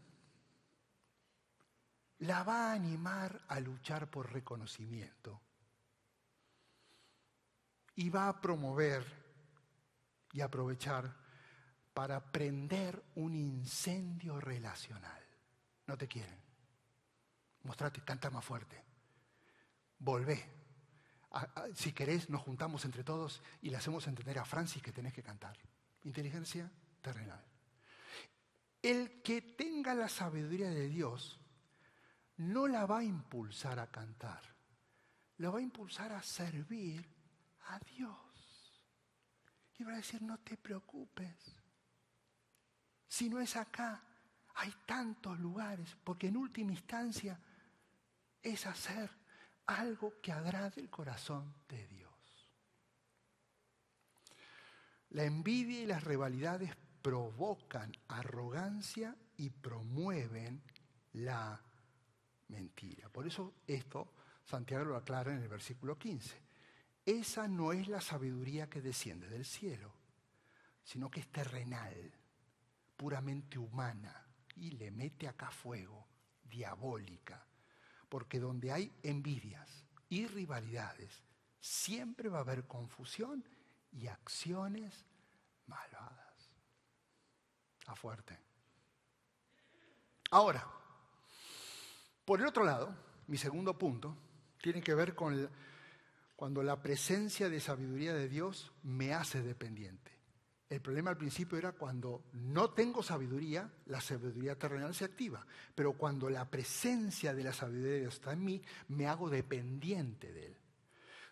la 2.18 2.44
va 2.44 2.70
a 2.70 2.74
animar 2.74 3.42
a 3.48 3.58
luchar 3.58 4.08
por 4.08 4.32
reconocimiento 4.32 5.40
y 7.96 8.10
va 8.10 8.28
a 8.28 8.40
promover 8.40 9.04
y 10.32 10.40
aprovechar 10.40 11.14
para 11.92 12.30
prender 12.30 13.02
un 13.16 13.34
incendio 13.34 14.40
relacional. 14.40 15.20
No 15.86 15.98
te 15.98 16.08
quieren. 16.08 16.41
Mostrate, 17.64 18.02
canta 18.02 18.30
más 18.30 18.44
fuerte. 18.44 18.82
Volvé. 19.98 20.62
si 21.74 21.92
querés, 21.92 22.28
nos 22.28 22.42
juntamos 22.42 22.84
entre 22.84 23.04
todos 23.04 23.42
y 23.62 23.70
le 23.70 23.76
hacemos 23.76 24.06
entender 24.06 24.38
a 24.38 24.44
Francis 24.44 24.82
que 24.82 24.92
tenés 24.92 25.12
que 25.14 25.22
cantar. 25.22 25.56
Inteligencia 26.04 26.70
terrenal. 27.00 27.44
El 28.82 29.22
que 29.22 29.40
tenga 29.42 29.94
la 29.94 30.08
sabiduría 30.08 30.70
de 30.70 30.88
Dios 30.88 31.38
no 32.38 32.66
la 32.66 32.86
va 32.86 32.98
a 32.98 33.04
impulsar 33.04 33.78
a 33.78 33.90
cantar, 33.90 34.42
la 35.38 35.50
va 35.50 35.58
a 35.58 35.62
impulsar 35.62 36.12
a 36.12 36.22
servir 36.22 37.08
a 37.68 37.78
Dios. 37.78 38.16
Y 39.78 39.84
va 39.84 39.92
a 39.92 39.96
decir, 39.96 40.22
no 40.22 40.38
te 40.38 40.56
preocupes. 40.56 41.56
Si 43.06 43.28
no 43.28 43.40
es 43.40 43.56
acá, 43.56 44.02
hay 44.54 44.72
tantos 44.86 45.38
lugares, 45.38 45.96
porque 46.04 46.28
en 46.28 46.36
última 46.36 46.72
instancia 46.72 47.38
es 48.42 48.66
hacer 48.66 49.10
algo 49.66 50.20
que 50.20 50.32
agrade 50.32 50.80
el 50.80 50.90
corazón 50.90 51.54
de 51.68 51.86
Dios. 51.86 52.12
La 55.10 55.24
envidia 55.24 55.80
y 55.80 55.86
las 55.86 56.04
rivalidades 56.04 56.74
provocan 57.02 57.92
arrogancia 58.08 59.16
y 59.36 59.50
promueven 59.50 60.62
la 61.12 61.60
mentira. 62.48 63.08
Por 63.08 63.26
eso 63.26 63.54
esto 63.66 64.12
Santiago 64.44 64.84
lo 64.84 64.96
aclara 64.96 65.32
en 65.32 65.42
el 65.42 65.48
versículo 65.48 65.98
15. 65.98 66.40
Esa 67.04 67.48
no 67.48 67.72
es 67.72 67.88
la 67.88 68.00
sabiduría 68.00 68.68
que 68.68 68.80
desciende 68.80 69.28
del 69.28 69.44
cielo, 69.44 69.92
sino 70.84 71.10
que 71.10 71.20
es 71.20 71.28
terrenal, 71.28 72.12
puramente 72.96 73.58
humana, 73.58 74.26
y 74.56 74.72
le 74.72 74.90
mete 74.90 75.26
acá 75.26 75.50
fuego, 75.50 76.06
diabólica, 76.44 77.44
porque 78.12 78.38
donde 78.38 78.70
hay 78.70 78.92
envidias 79.02 79.86
y 80.10 80.26
rivalidades, 80.26 81.22
siempre 81.62 82.28
va 82.28 82.36
a 82.36 82.40
haber 82.42 82.66
confusión 82.66 83.42
y 83.90 84.06
acciones 84.06 85.06
malvadas. 85.66 86.50
A 87.86 87.94
fuerte. 87.96 88.38
Ahora, 90.30 90.62
por 92.26 92.40
el 92.40 92.46
otro 92.48 92.64
lado, 92.64 92.94
mi 93.28 93.38
segundo 93.38 93.78
punto 93.78 94.14
tiene 94.60 94.82
que 94.82 94.94
ver 94.94 95.14
con 95.14 95.48
cuando 96.36 96.62
la 96.62 96.82
presencia 96.82 97.48
de 97.48 97.60
sabiduría 97.60 98.12
de 98.12 98.28
Dios 98.28 98.72
me 98.82 99.14
hace 99.14 99.40
dependiente. 99.40 100.11
El 100.72 100.80
problema 100.80 101.10
al 101.10 101.18
principio 101.18 101.58
era 101.58 101.72
cuando 101.72 102.22
no 102.32 102.70
tengo 102.70 103.02
sabiduría, 103.02 103.70
la 103.88 104.00
sabiduría 104.00 104.58
terrenal 104.58 104.94
se 104.94 105.04
activa. 105.04 105.46
Pero 105.74 105.92
cuando 105.92 106.30
la 106.30 106.48
presencia 106.48 107.34
de 107.34 107.44
la 107.44 107.52
sabiduría 107.52 108.08
está 108.08 108.32
en 108.32 108.42
mí, 108.42 108.62
me 108.88 109.06
hago 109.06 109.28
dependiente 109.28 110.32
de 110.32 110.46
Él. 110.46 110.56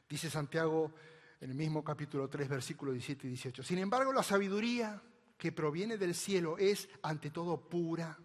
Dice 0.07 0.29
Santiago 0.29 0.93
en 1.41 1.53
el 1.53 1.57
mismo 1.57 1.83
capítulo 1.83 2.29
3, 2.29 2.51
versículos 2.51 2.93
17 2.93 3.29
y 3.29 3.31
18. 3.31 3.63
Sin 3.63 3.79
embargo, 3.79 4.13
la 4.13 4.23
sabiduría 4.23 5.01
que 5.39 5.53
proviene 5.53 5.97
del 5.97 6.15
cielo 6.15 6.59
es 6.59 6.91
ante 7.01 7.31
todo 7.31 7.59
pura, 7.59 8.19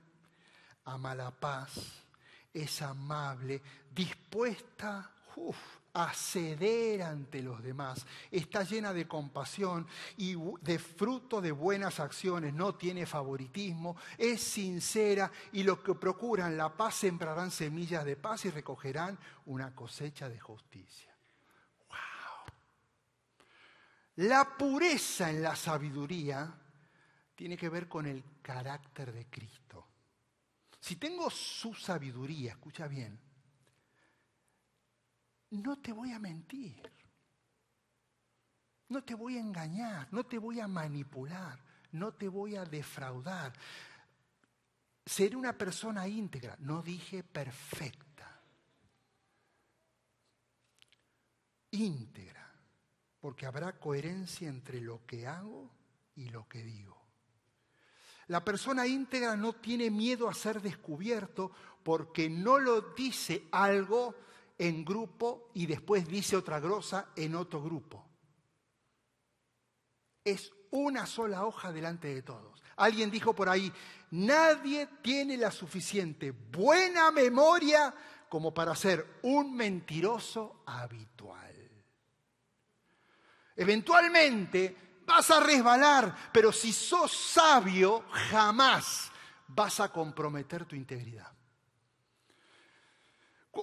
ama 0.83 1.15
la 1.15 1.31
paz, 1.31 2.03
es 2.53 2.81
amable, 2.81 3.61
dispuesta 3.89 5.14
a 5.95 6.13
ceder 6.13 7.03
ante 7.03 7.41
los 7.41 7.63
demás, 7.63 8.05
está 8.29 8.63
llena 8.63 8.91
de 8.91 9.07
compasión 9.07 9.87
y 10.17 10.35
de 10.61 10.77
fruto 10.77 11.39
de 11.39 11.53
buenas 11.53 12.01
acciones, 12.01 12.53
no 12.53 12.75
tiene 12.75 13.05
favoritismo, 13.05 13.95
es 14.17 14.41
sincera 14.41 15.31
y 15.53 15.63
los 15.63 15.79
que 15.79 15.95
procuran 15.95 16.57
la 16.57 16.75
paz 16.75 16.95
sembrarán 16.95 17.49
semillas 17.49 18.03
de 18.03 18.17
paz 18.17 18.43
y 18.45 18.49
recogerán 18.49 19.17
una 19.45 19.73
cosecha 19.73 20.27
de 20.27 20.39
justicia. 20.39 21.15
¡Wow! 21.87 22.53
La 24.27 24.57
pureza 24.57 25.29
en 25.29 25.41
la 25.41 25.55
sabiduría 25.55 26.53
tiene 27.35 27.55
que 27.55 27.69
ver 27.69 27.87
con 27.87 28.05
el 28.05 28.21
carácter 28.41 29.13
de 29.13 29.27
Cristo. 29.27 29.87
Si 30.79 30.97
tengo 30.97 31.29
su 31.29 31.73
sabiduría, 31.73 32.51
escucha 32.51 32.87
bien, 32.87 33.17
no 35.51 35.77
te 35.79 35.91
voy 35.91 36.11
a 36.11 36.19
mentir, 36.19 36.91
no 38.89 39.03
te 39.03 39.15
voy 39.15 39.37
a 39.37 39.41
engañar, 39.41 40.07
no 40.11 40.25
te 40.25 40.37
voy 40.37 40.59
a 40.59 40.67
manipular, 40.67 41.59
no 41.91 42.13
te 42.13 42.27
voy 42.27 42.55
a 42.55 42.65
defraudar. 42.65 43.53
Seré 45.05 45.35
una 45.35 45.53
persona 45.57 46.07
íntegra, 46.07 46.55
no 46.59 46.81
dije 46.81 47.23
perfecta, 47.23 48.41
íntegra, 51.71 52.51
porque 53.19 53.45
habrá 53.45 53.79
coherencia 53.79 54.49
entre 54.49 54.81
lo 54.81 55.05
que 55.05 55.27
hago 55.27 55.71
y 56.15 56.29
lo 56.29 56.47
que 56.47 56.63
digo. 56.63 56.95
La 58.27 58.43
persona 58.43 58.87
íntegra 58.87 59.35
no 59.35 59.53
tiene 59.53 59.91
miedo 59.91 60.27
a 60.27 60.33
ser 60.33 60.61
descubierto 60.61 61.51
porque 61.83 62.27
no 62.27 62.57
lo 62.57 62.81
dice 62.93 63.47
algo 63.51 64.15
en 64.57 64.85
grupo 64.85 65.51
y 65.53 65.65
después 65.65 66.07
dice 66.07 66.35
otra 66.35 66.59
grosa 66.59 67.09
en 67.15 67.35
otro 67.35 67.61
grupo. 67.61 68.07
Es 70.23 70.51
una 70.71 71.05
sola 71.05 71.45
hoja 71.45 71.71
delante 71.71 72.13
de 72.13 72.21
todos. 72.21 72.61
Alguien 72.77 73.09
dijo 73.11 73.33
por 73.33 73.47
ahí, 73.47 73.71
nadie 74.11 74.87
tiene 75.01 75.37
la 75.37 75.51
suficiente 75.51 76.31
buena 76.31 77.11
memoria 77.11 77.93
como 78.27 78.53
para 78.53 78.75
ser 78.75 79.19
un 79.21 79.55
mentiroso 79.55 80.63
habitual. 80.65 81.53
Eventualmente 83.55 84.75
vas 85.05 85.31
a 85.31 85.39
resbalar, 85.39 86.31
pero 86.33 86.51
si 86.51 86.73
sos 86.73 87.11
sabio, 87.11 88.03
jamás 88.29 89.11
vas 89.47 89.79
a 89.79 89.91
comprometer 89.91 90.65
tu 90.65 90.75
integridad. 90.75 91.34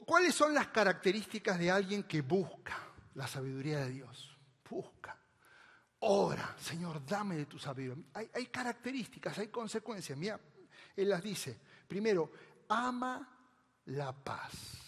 ¿Cuáles 0.01 0.35
son 0.35 0.55
las 0.55 0.69
características 0.69 1.59
de 1.59 1.71
alguien 1.71 2.05
que 2.05 2.23
busca 2.23 2.79
la 3.15 3.27
sabiduría 3.27 3.81
de 3.81 3.91
Dios? 3.91 4.39
Busca. 4.69 5.19
Ora, 6.01 6.57
Señor, 6.59 7.05
dame 7.05 7.37
de 7.37 7.47
tu 7.47 7.59
sabiduría. 7.59 8.05
Hay, 8.15 8.31
hay 8.35 8.47
características, 8.47 9.39
hay 9.39 9.49
consecuencias. 9.49 10.19
Mira, 10.19 10.41
Él 10.97 11.09
las 11.09 11.23
dice. 11.23 11.61
Primero, 11.87 12.33
ama 12.69 13.29
la 13.87 14.13
paz. 14.13 14.83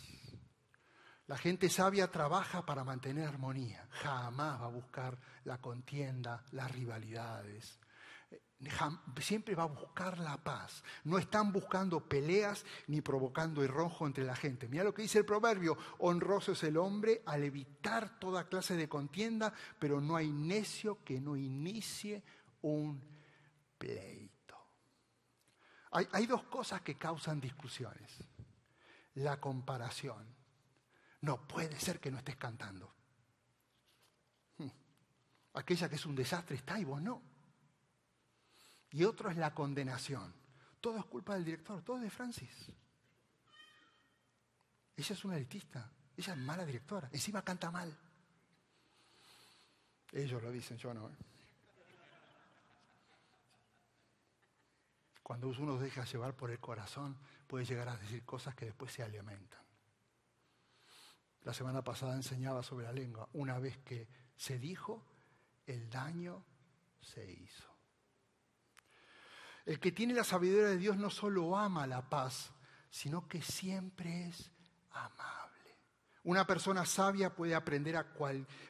La 1.26 1.38
gente 1.38 1.70
sabia 1.70 2.10
trabaja 2.10 2.66
para 2.66 2.84
mantener 2.84 3.26
armonía, 3.26 3.88
jamás 3.90 4.60
va 4.60 4.66
a 4.66 4.70
buscar 4.70 5.18
la 5.44 5.58
contienda, 5.58 6.44
las 6.52 6.70
rivalidades. 6.70 7.78
Siempre 9.20 9.54
va 9.54 9.64
a 9.64 9.66
buscar 9.66 10.18
la 10.18 10.36
paz. 10.36 10.82
No 11.04 11.18
están 11.18 11.52
buscando 11.52 12.00
peleas 12.08 12.64
ni 12.86 13.00
provocando 13.00 13.62
irrojo 13.62 14.06
entre 14.06 14.24
la 14.24 14.36
gente. 14.36 14.68
Mira 14.68 14.84
lo 14.84 14.94
que 14.94 15.02
dice 15.02 15.18
el 15.18 15.24
proverbio, 15.24 15.76
honroso 15.98 16.52
es 16.52 16.62
el 16.62 16.76
hombre 16.76 17.22
al 17.26 17.42
evitar 17.42 18.18
toda 18.18 18.48
clase 18.48 18.76
de 18.76 18.88
contienda, 18.88 19.52
pero 19.78 20.00
no 20.00 20.16
hay 20.16 20.30
necio 20.30 21.02
que 21.04 21.20
no 21.20 21.36
inicie 21.36 22.22
un 22.62 23.02
pleito. 23.78 24.56
Hay, 25.90 26.08
hay 26.12 26.26
dos 26.26 26.44
cosas 26.44 26.80
que 26.82 26.96
causan 26.96 27.40
discusiones. 27.40 28.10
La 29.14 29.40
comparación 29.40 30.34
no 31.20 31.46
puede 31.46 31.78
ser 31.78 32.00
que 32.00 32.10
no 32.10 32.18
estés 32.18 32.36
cantando. 32.36 32.92
Hmm. 34.58 34.68
Aquella 35.54 35.88
que 35.88 35.96
es 35.96 36.06
un 36.06 36.14
desastre 36.14 36.56
está 36.56 36.78
y 36.78 36.84
vos 36.84 37.00
no. 37.00 37.33
Y 38.94 39.02
otro 39.02 39.28
es 39.28 39.36
la 39.36 39.52
condenación. 39.52 40.32
Todo 40.80 40.98
es 40.98 41.04
culpa 41.06 41.34
del 41.34 41.44
director, 41.44 41.82
todo 41.82 41.96
es 41.96 42.04
de 42.04 42.10
Francis. 42.10 42.70
Ella 44.96 45.12
es 45.14 45.24
una 45.24 45.36
elitista, 45.36 45.90
ella 46.16 46.32
es 46.32 46.38
mala 46.38 46.64
directora, 46.64 47.08
encima 47.10 47.42
canta 47.42 47.72
mal. 47.72 47.92
Ellos 50.12 50.40
lo 50.40 50.52
dicen, 50.52 50.78
yo 50.78 50.94
no. 50.94 51.08
¿eh? 51.08 51.16
Cuando 55.24 55.48
uno 55.48 55.76
deja 55.76 56.04
llevar 56.04 56.36
por 56.36 56.52
el 56.52 56.60
corazón, 56.60 57.18
puede 57.48 57.64
llegar 57.64 57.88
a 57.88 57.96
decir 57.96 58.24
cosas 58.24 58.54
que 58.54 58.66
después 58.66 58.92
se 58.92 59.02
alimentan. 59.02 59.60
La 61.42 61.52
semana 61.52 61.82
pasada 61.82 62.14
enseñaba 62.14 62.62
sobre 62.62 62.84
la 62.84 62.92
lengua. 62.92 63.28
Una 63.32 63.58
vez 63.58 63.76
que 63.78 64.06
se 64.36 64.60
dijo, 64.60 65.04
el 65.66 65.90
daño 65.90 66.44
se 67.00 67.28
hizo. 67.28 67.73
El 69.64 69.80
que 69.80 69.92
tiene 69.92 70.14
la 70.14 70.24
sabiduría 70.24 70.66
de 70.68 70.76
Dios 70.76 70.96
no 70.96 71.10
solo 71.10 71.56
ama 71.56 71.86
la 71.86 72.08
paz, 72.08 72.52
sino 72.90 73.26
que 73.26 73.40
siempre 73.40 74.28
es 74.28 74.50
amable. 74.90 75.44
Una 76.24 76.46
persona 76.46 76.84
sabia 76.86 77.34
puede 77.34 77.54
aprender, 77.54 77.96
a 77.96 78.06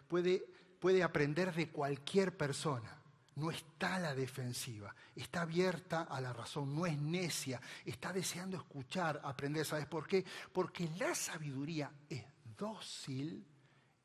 puede 0.09 1.03
aprender 1.03 1.55
de 1.55 1.71
cualquier 1.71 2.37
persona. 2.37 3.01
No 3.37 3.51
está 3.51 3.97
a 3.97 3.99
la 3.99 4.15
defensiva, 4.15 4.95
está 5.17 5.43
abierta 5.43 6.03
a 6.03 6.21
la 6.21 6.33
razón, 6.33 6.75
no 6.75 6.87
es 6.87 6.97
necia, 6.97 7.61
está 7.85 8.13
deseando 8.13 8.57
escuchar, 8.57 9.21
aprender. 9.25 9.67
¿Sabes 9.67 9.87
por 9.87 10.07
qué? 10.07 10.25
Porque 10.53 10.89
la 10.99 11.15
sabiduría 11.17 11.93
es 12.09 12.25
dócil 12.57 13.45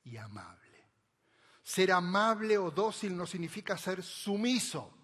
y 0.03 0.17
amable. 0.17 0.89
Ser 1.61 1.91
amable 1.91 2.57
o 2.57 2.71
dócil 2.71 3.15
no 3.15 3.27
significa 3.27 3.77
ser 3.77 4.01
sumiso, 4.01 4.98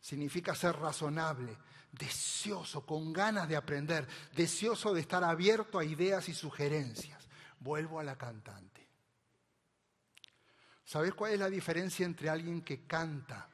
significa 0.00 0.54
ser 0.54 0.76
razonable, 0.76 1.56
deseoso, 1.92 2.86
con 2.86 3.12
ganas 3.12 3.48
de 3.48 3.56
aprender, 3.56 4.06
deseoso 4.34 4.94
de 4.94 5.00
estar 5.02 5.22
abierto 5.22 5.78
a 5.78 5.84
ideas 5.84 6.28
y 6.28 6.34
sugerencias. 6.34 7.28
Vuelvo 7.58 8.00
a 8.00 8.04
la 8.04 8.16
cantante. 8.16 8.88
¿Sabes 10.84 11.14
cuál 11.14 11.32
es 11.32 11.38
la 11.38 11.50
diferencia 11.50 12.06
entre 12.06 12.30
alguien 12.30 12.62
que 12.62 12.86
canta 12.86 13.48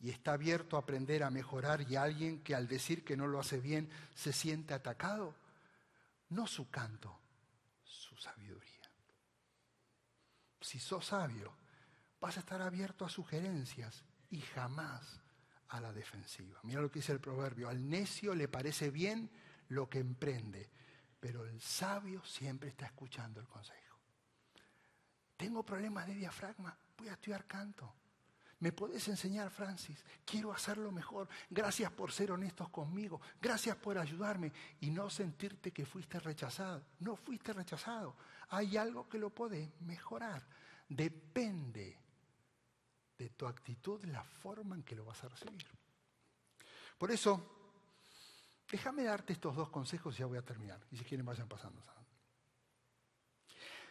y 0.00 0.10
está 0.10 0.32
abierto 0.32 0.76
a 0.76 0.80
aprender 0.80 1.22
a 1.22 1.30
mejorar 1.30 1.82
y 1.88 1.94
alguien 1.94 2.42
que 2.42 2.54
al 2.54 2.66
decir 2.66 3.04
que 3.04 3.16
no 3.16 3.26
lo 3.26 3.38
hace 3.38 3.60
bien 3.60 3.88
se 4.14 4.32
siente 4.32 4.74
atacado? 4.74 5.36
No 6.30 6.46
su 6.46 6.70
canto, 6.70 7.20
su 7.84 8.16
sabiduría. 8.16 8.70
Si 10.60 10.78
sos 10.78 11.06
sabio, 11.06 11.52
vas 12.20 12.36
a 12.36 12.40
estar 12.40 12.60
abierto 12.62 13.04
a 13.04 13.08
sugerencias 13.08 14.04
y 14.30 14.40
jamás 14.40 15.20
a 15.68 15.80
la 15.80 15.92
defensiva. 15.92 16.60
Mira 16.62 16.80
lo 16.80 16.90
que 16.90 17.00
dice 17.00 17.12
el 17.12 17.20
proverbio, 17.20 17.68
al 17.68 17.88
necio 17.88 18.34
le 18.34 18.48
parece 18.48 18.90
bien 18.90 19.30
lo 19.68 19.88
que 19.88 19.98
emprende, 19.98 20.68
pero 21.20 21.44
el 21.44 21.60
sabio 21.60 22.24
siempre 22.24 22.70
está 22.70 22.86
escuchando 22.86 23.40
el 23.40 23.46
consejo. 23.46 23.98
Tengo 25.36 25.64
problemas 25.64 26.06
de 26.06 26.14
diafragma, 26.14 26.76
voy 26.98 27.08
a 27.08 27.12
estudiar 27.12 27.46
canto. 27.46 27.94
¿Me 28.60 28.72
puedes 28.72 29.08
enseñar, 29.08 29.50
Francis? 29.50 30.04
Quiero 30.26 30.52
hacerlo 30.52 30.92
mejor. 30.92 31.28
Gracias 31.48 31.90
por 31.92 32.12
ser 32.12 32.30
honestos 32.30 32.68
conmigo. 32.68 33.18
Gracias 33.40 33.74
por 33.76 33.96
ayudarme 33.96 34.52
y 34.80 34.90
no 34.90 35.08
sentirte 35.08 35.72
que 35.72 35.86
fuiste 35.86 36.20
rechazado. 36.20 36.84
No 36.98 37.16
fuiste 37.16 37.54
rechazado. 37.54 38.16
Hay 38.50 38.76
algo 38.76 39.08
que 39.08 39.18
lo 39.18 39.30
puede 39.30 39.72
mejorar. 39.80 40.46
Depende 40.86 41.96
de 43.20 43.30
tu 43.30 43.46
actitud, 43.46 44.02
la 44.06 44.24
forma 44.24 44.74
en 44.74 44.82
que 44.82 44.94
lo 44.94 45.04
vas 45.04 45.22
a 45.24 45.28
recibir. 45.28 45.66
Por 46.96 47.10
eso, 47.10 47.84
déjame 48.70 49.04
darte 49.04 49.34
estos 49.34 49.54
dos 49.54 49.68
consejos 49.68 50.14
y 50.14 50.20
ya 50.20 50.26
voy 50.26 50.38
a 50.38 50.42
terminar. 50.42 50.80
Y 50.90 50.96
si 50.96 51.04
quieren, 51.04 51.26
vayan 51.26 51.46
pasando. 51.46 51.82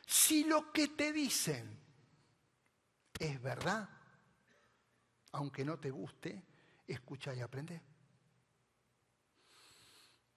Si 0.07 0.45
lo 0.45 0.71
que 0.71 0.87
te 0.87 1.13
dicen 1.13 1.79
es 3.19 3.39
verdad, 3.39 3.87
aunque 5.33 5.63
no 5.63 5.77
te 5.77 5.91
guste, 5.91 6.43
escucha 6.87 7.35
y 7.35 7.41
aprende. 7.41 7.79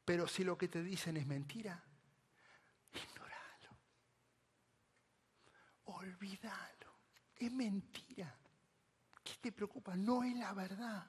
Pero 0.04 0.28
si 0.28 0.44
lo 0.44 0.58
que 0.58 0.68
te 0.68 0.82
dicen 0.82 1.16
es 1.16 1.26
mentira, 1.26 1.82
ignoralo. 2.92 3.78
Olvídalo. 5.84 6.92
Es 7.38 7.50
mentira. 7.50 8.41
¿Qué 9.32 9.38
te 9.38 9.52
preocupa? 9.52 9.96
No 9.96 10.22
es 10.22 10.36
la 10.36 10.52
verdad. 10.52 11.06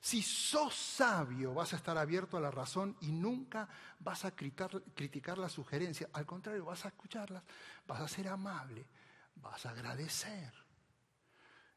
Si 0.00 0.20
sos 0.20 0.74
sabio, 0.74 1.54
vas 1.54 1.72
a 1.72 1.76
estar 1.76 1.96
abierto 1.96 2.36
a 2.36 2.40
la 2.40 2.50
razón 2.50 2.96
y 3.00 3.12
nunca 3.12 3.68
vas 4.00 4.24
a 4.24 4.34
criticar, 4.34 4.82
criticar 4.94 5.38
las 5.38 5.52
sugerencias. 5.52 6.10
Al 6.12 6.26
contrario, 6.26 6.64
vas 6.64 6.84
a 6.84 6.88
escucharlas, 6.88 7.44
vas 7.86 8.00
a 8.00 8.08
ser 8.08 8.26
amable, 8.26 8.84
vas 9.36 9.64
a 9.66 9.70
agradecer. 9.70 10.52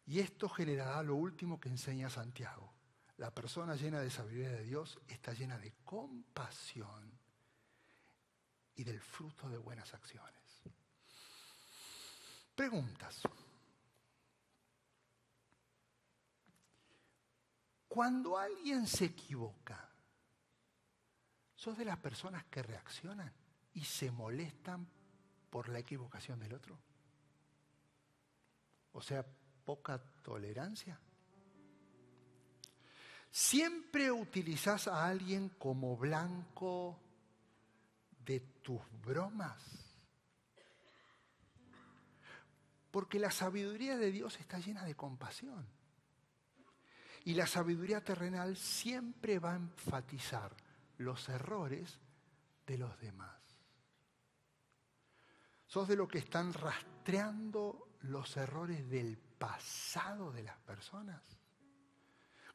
Y 0.08 0.20
esto 0.20 0.50
generará 0.50 1.04
lo 1.04 1.16
último 1.16 1.60
que 1.60 1.70
enseña 1.70 2.10
Santiago. 2.10 2.74
La 3.18 3.30
persona 3.30 3.76
llena 3.76 4.00
de 4.00 4.10
sabiduría 4.10 4.50
de 4.50 4.64
Dios 4.64 5.00
está 5.08 5.34
llena 5.34 5.60
de 5.60 5.76
compasión 5.84 7.12
y 8.76 8.84
del 8.84 9.00
fruto 9.00 9.50
de 9.50 9.60
buenas 9.60 9.94
acciones. 9.94 10.64
Preguntas. 12.56 13.22
Cuando 17.91 18.38
alguien 18.38 18.88
se 18.88 19.04
equivoca, 19.04 19.89
¿sos 21.54 21.77
de 21.77 21.84
las 21.84 21.97
personas 21.97 22.45
que 22.45 22.63
reaccionan 22.63 23.34
y 23.73 23.84
se 23.84 24.10
molestan 24.12 24.88
por 25.49 25.67
la 25.67 25.80
equivocación 25.80 26.39
del 26.39 26.54
otro? 26.54 26.80
O 28.93 29.01
sea, 29.01 29.25
poca 29.65 30.01
tolerancia. 30.23 30.97
Siempre 33.30 34.10
utilizas 34.10 34.88
a 34.88 35.06
alguien 35.06 35.49
como 35.60 35.97
blanco 35.97 36.97
de 38.23 38.39
tus 38.39 38.80
bromas. 39.04 39.62
Porque 42.89 43.19
la 43.19 43.32
sabiduría 43.32 43.97
de 43.97 44.13
Dios 44.13 44.39
está 44.39 44.60
llena 44.60 44.86
de 44.86 44.95
compasión. 44.95 45.81
Y 47.24 47.34
la 47.36 47.46
sabiduría 47.46 48.04
terrenal 48.04 48.58
siempre 48.58 49.40
va 49.40 49.54
a 49.54 49.58
enfatizar 49.58 50.56
los 50.98 51.30
errores 51.30 52.00
de 52.66 52.78
los 52.78 53.00
demás. 53.00 53.40
Sos 55.68 55.88
de 55.88 55.96
los 55.96 56.10
que 56.10 56.18
están 56.18 56.52
rastreando 56.54 57.98
los 58.02 58.36
errores 58.38 58.90
del 58.90 59.18
pasado 59.18 60.32
de 60.32 60.44
las 60.44 60.58
personas. 60.60 61.22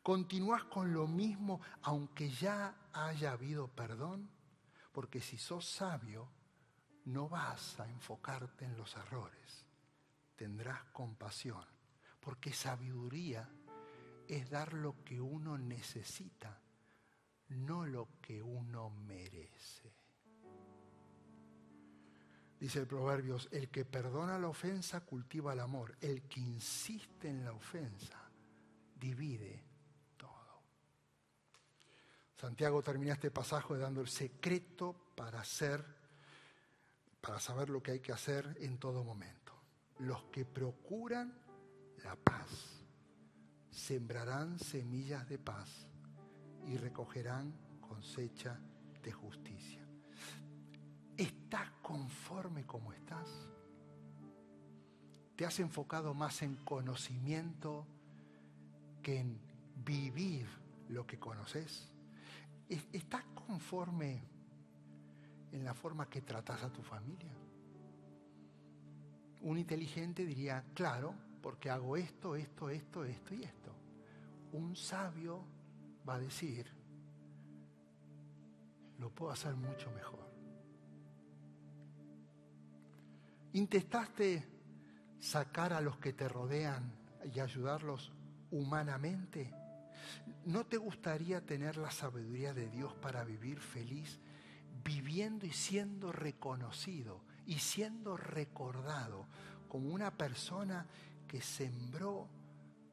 Continúas 0.02 0.64
con 0.64 0.92
lo 0.92 1.06
mismo 1.06 1.60
aunque 1.82 2.30
ya 2.30 2.90
haya 2.92 3.32
habido 3.32 3.68
perdón, 3.68 4.30
porque 4.92 5.20
si 5.20 5.36
sos 5.38 5.68
sabio, 5.68 6.28
no 7.06 7.28
vas 7.28 7.78
a 7.80 7.88
enfocarte 7.88 8.64
en 8.64 8.76
los 8.76 8.96
errores. 8.96 9.64
Tendrás 10.36 10.84
compasión, 10.92 11.64
porque 12.20 12.52
sabiduría 12.52 13.48
es 14.28 14.50
dar 14.50 14.72
lo 14.72 15.04
que 15.04 15.20
uno 15.20 15.58
necesita, 15.58 16.60
no 17.48 17.86
lo 17.86 18.08
que 18.20 18.42
uno 18.42 18.90
merece. 18.90 19.92
Dice 22.58 22.80
el 22.80 22.86
Proverbios, 22.86 23.48
el 23.52 23.68
que 23.68 23.84
perdona 23.84 24.38
la 24.38 24.48
ofensa 24.48 25.02
cultiva 25.02 25.52
el 25.52 25.60
amor, 25.60 25.96
el 26.00 26.22
que 26.22 26.40
insiste 26.40 27.28
en 27.28 27.44
la 27.44 27.52
ofensa 27.52 28.30
divide 28.94 29.62
todo. 30.16 30.62
Santiago 32.34 32.82
termina 32.82 33.12
este 33.12 33.30
pasaje 33.30 33.76
dando 33.76 34.00
el 34.00 34.08
secreto 34.08 35.12
para 35.14 35.40
hacer, 35.40 35.84
para 37.20 37.38
saber 37.40 37.68
lo 37.68 37.82
que 37.82 37.92
hay 37.92 38.00
que 38.00 38.12
hacer 38.12 38.56
en 38.60 38.78
todo 38.78 39.04
momento. 39.04 39.52
Los 39.98 40.24
que 40.24 40.46
procuran 40.46 41.38
la 42.02 42.16
paz 42.16 42.75
sembrarán 43.76 44.58
semillas 44.58 45.28
de 45.28 45.38
paz 45.38 45.86
y 46.66 46.78
recogerán 46.78 47.52
cosecha 47.78 48.58
de 49.02 49.12
justicia. 49.12 49.86
¿Estás 51.14 51.70
conforme 51.82 52.64
como 52.64 52.94
estás? 52.94 53.28
¿Te 55.36 55.44
has 55.44 55.60
enfocado 55.60 56.14
más 56.14 56.40
en 56.40 56.56
conocimiento 56.56 57.86
que 59.02 59.20
en 59.20 59.38
vivir 59.84 60.48
lo 60.88 61.06
que 61.06 61.18
conoces? 61.18 61.92
¿Estás 62.70 63.24
conforme 63.46 64.22
en 65.52 65.64
la 65.64 65.74
forma 65.74 66.08
que 66.08 66.22
tratas 66.22 66.62
a 66.62 66.72
tu 66.72 66.82
familia? 66.82 67.32
Un 69.42 69.58
inteligente 69.58 70.24
diría, 70.24 70.64
claro, 70.74 71.25
porque 71.46 71.70
hago 71.70 71.96
esto, 71.96 72.34
esto, 72.34 72.68
esto, 72.70 73.04
esto 73.04 73.32
y 73.32 73.44
esto. 73.44 73.72
Un 74.50 74.74
sabio 74.74 75.44
va 76.06 76.16
a 76.16 76.18
decir, 76.18 76.66
lo 78.98 79.10
puedo 79.10 79.30
hacer 79.30 79.54
mucho 79.54 79.88
mejor. 79.92 80.28
¿Intentaste 83.52 84.44
sacar 85.20 85.72
a 85.72 85.80
los 85.80 85.98
que 85.98 86.12
te 86.12 86.28
rodean 86.28 86.92
y 87.32 87.38
ayudarlos 87.38 88.10
humanamente? 88.50 89.54
¿No 90.46 90.66
te 90.66 90.78
gustaría 90.78 91.46
tener 91.46 91.76
la 91.76 91.92
sabiduría 91.92 92.54
de 92.54 92.68
Dios 92.70 92.92
para 92.94 93.22
vivir 93.22 93.60
feliz, 93.60 94.18
viviendo 94.82 95.46
y 95.46 95.52
siendo 95.52 96.10
reconocido 96.10 97.20
y 97.46 97.60
siendo 97.60 98.16
recordado 98.16 99.28
como 99.68 99.90
una 99.90 100.10
persona 100.10 100.86
que 101.26 101.40
sembró 101.40 102.28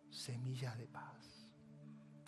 semillas 0.09 0.77
de 0.77 0.87
paz. 0.87 1.47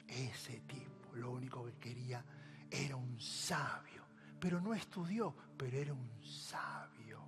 Ese 0.08 0.60
tipo 0.62 1.16
lo 1.16 1.32
único 1.32 1.66
que 1.66 1.74
quería 1.78 2.24
era 2.70 2.96
un 2.96 3.20
sabio, 3.20 4.04
pero 4.40 4.60
no 4.60 4.74
estudió, 4.74 5.36
pero 5.58 5.78
era 5.78 5.94
un 5.94 6.24
sabio, 6.24 7.22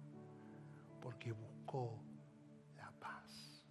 porque 1.02 1.32
buscó 1.32 2.00
la 2.76 2.92
paz. 3.00 3.64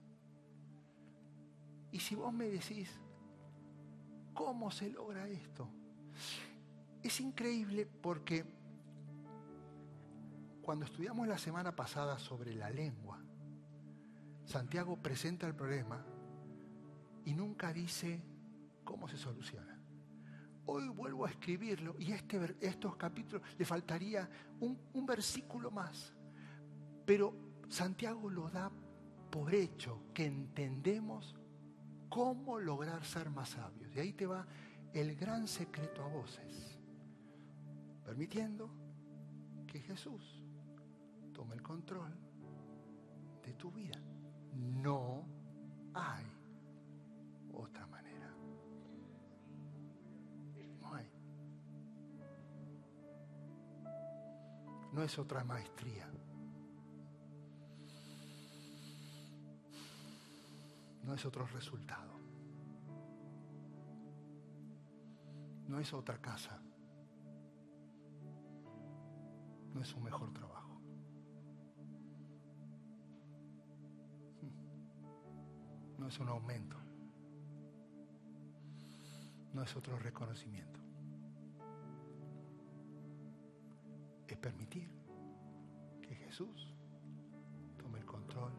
Y 1.92 2.00
si 2.00 2.14
vos 2.14 2.32
me 2.32 2.48
decís, 2.48 2.90
¿cómo 4.34 4.70
se 4.70 4.90
logra 4.90 5.28
esto? 5.28 5.68
Es 7.02 7.20
increíble 7.20 7.86
porque 7.86 8.44
cuando 10.62 10.84
estudiamos 10.84 11.28
la 11.28 11.38
semana 11.38 11.76
pasada 11.76 12.18
sobre 12.18 12.54
la 12.54 12.70
lengua, 12.70 13.22
Santiago 14.46 14.96
presenta 14.96 15.46
el 15.48 15.54
problema 15.56 16.02
y 17.24 17.34
nunca 17.34 17.72
dice 17.72 18.22
cómo 18.84 19.08
se 19.08 19.18
soluciona. 19.18 19.76
Hoy 20.66 20.88
vuelvo 20.88 21.26
a 21.26 21.30
escribirlo 21.30 21.96
y 21.98 22.12
este, 22.12 22.56
estos 22.60 22.96
capítulos 22.96 23.42
le 23.58 23.64
faltaría 23.64 24.28
un, 24.60 24.78
un 24.94 25.04
versículo 25.04 25.72
más. 25.72 26.14
Pero 27.04 27.34
Santiago 27.68 28.30
lo 28.30 28.48
da 28.48 28.70
por 29.30 29.52
hecho 29.52 30.04
que 30.14 30.26
entendemos 30.26 31.34
cómo 32.08 32.60
lograr 32.60 33.04
ser 33.04 33.30
más 33.30 33.50
sabios. 33.50 33.94
Y 33.96 33.98
ahí 33.98 34.12
te 34.12 34.26
va 34.26 34.46
el 34.92 35.16
gran 35.16 35.48
secreto 35.48 36.04
a 36.04 36.08
voces. 36.08 36.78
Permitiendo 38.04 38.70
que 39.66 39.80
Jesús 39.80 40.40
tome 41.32 41.56
el 41.56 41.62
control 41.62 42.14
de 43.44 43.52
tu 43.54 43.72
vida. 43.72 44.00
No 44.56 45.24
hay 45.94 46.24
otra 47.52 47.86
manera. 47.86 48.30
No 50.80 50.94
hay. 50.94 51.10
No 54.92 55.02
es 55.02 55.18
otra 55.18 55.44
maestría. 55.44 56.08
No 61.04 61.14
es 61.14 61.24
otro 61.24 61.46
resultado. 61.46 62.16
No 65.68 65.78
es 65.80 65.92
otra 65.92 66.18
casa. 66.20 66.58
No 69.74 69.82
es 69.82 69.94
un 69.94 70.02
mejor 70.04 70.32
trabajo. 70.32 70.65
No 76.06 76.10
es 76.10 76.20
un 76.20 76.28
aumento. 76.28 76.76
No 79.52 79.64
es 79.64 79.74
otro 79.74 79.98
reconocimiento. 79.98 80.78
Es 84.28 84.36
permitir 84.36 84.88
que 86.02 86.14
Jesús 86.14 86.72
tome 87.76 87.98
el 87.98 88.04
control 88.04 88.52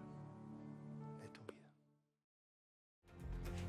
de 1.21 1.29
tu 1.29 1.39
vida. 1.43 1.53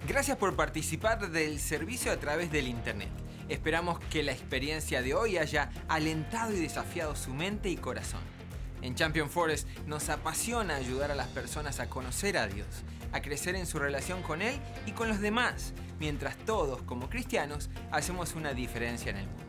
Gracias 0.09 0.37
por 0.39 0.57
participar 0.57 1.31
del 1.31 1.61
servicio 1.61 2.11
a 2.11 2.17
través 2.17 2.51
del 2.51 2.67
Internet. 2.67 3.13
Esperamos 3.49 4.01
que 4.01 4.25
la 4.25 4.33
experiencia 4.33 5.03
de 5.03 5.15
hoy 5.15 5.39
haya 5.39 5.71
alentado 5.87 6.53
y 6.53 6.59
desafiado 6.59 7.15
su 7.15 7.33
mente 7.33 7.71
y 7.71 7.77
corazón. 7.77 8.23
En 8.83 8.97
Champion 8.97 9.31
Forest 9.31 9.69
nos 9.87 10.09
apasiona 10.09 10.75
ayudar 10.75 11.13
a 11.13 11.15
las 11.15 11.29
personas 11.29 11.79
a 11.79 11.89
conocer 11.89 12.39
a 12.39 12.49
Dios 12.49 12.85
a 13.13 13.21
crecer 13.21 13.55
en 13.55 13.67
su 13.67 13.79
relación 13.79 14.23
con 14.23 14.43
Él 14.43 14.55
y 14.87 14.93
con 14.93 15.09
los 15.09 15.21
demás, 15.21 15.73
mientras 15.99 16.37
todos, 16.39 16.83
como 16.83 17.09
cristianos, 17.09 17.71
hacemos 17.91 18.35
una 18.35 18.55
diferencia 18.55 19.11
en 19.11 19.19
el 19.19 19.27
mundo. 19.27 19.45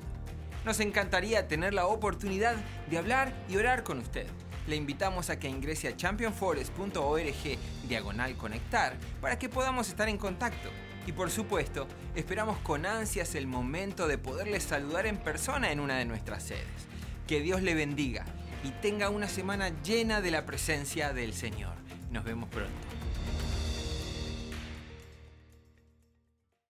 Nos 0.65 0.79
encantaría 0.79 1.47
tener 1.47 1.73
la 1.73 1.87
oportunidad 1.87 2.55
de 2.89 2.97
hablar 2.97 3.33
y 3.47 3.57
orar 3.57 3.83
con 3.83 3.99
usted. 3.99 4.27
Le 4.67 4.75
invitamos 4.75 5.29
a 5.29 5.39
que 5.39 5.47
ingrese 5.47 5.87
a 5.87 5.95
championforest.org 5.95 7.57
diagonal 7.87 8.35
conectar 8.35 8.95
para 9.21 9.39
que 9.39 9.49
podamos 9.49 9.87
estar 9.89 10.09
en 10.09 10.17
contacto. 10.17 10.69
Y 11.07 11.11
por 11.11 11.31
supuesto, 11.31 11.87
esperamos 12.13 12.57
con 12.59 12.85
ansias 12.85 13.33
el 13.35 13.47
momento 13.47 14.07
de 14.07 14.17
poderle 14.17 14.59
saludar 14.59 15.07
en 15.07 15.17
persona 15.17 15.71
en 15.71 15.79
una 15.79 15.97
de 15.97 16.05
nuestras 16.05 16.43
sedes. 16.43 16.87
Que 17.25 17.41
Dios 17.41 17.63
le 17.63 17.73
bendiga 17.73 18.25
y 18.63 18.69
tenga 18.81 19.09
una 19.09 19.27
semana 19.27 19.71
llena 19.81 20.21
de 20.21 20.31
la 20.31 20.45
presencia 20.45 21.13
del 21.13 21.33
Señor. 21.33 21.73
Nos 22.11 22.23
vemos 22.23 22.49
pronto. 22.49 22.88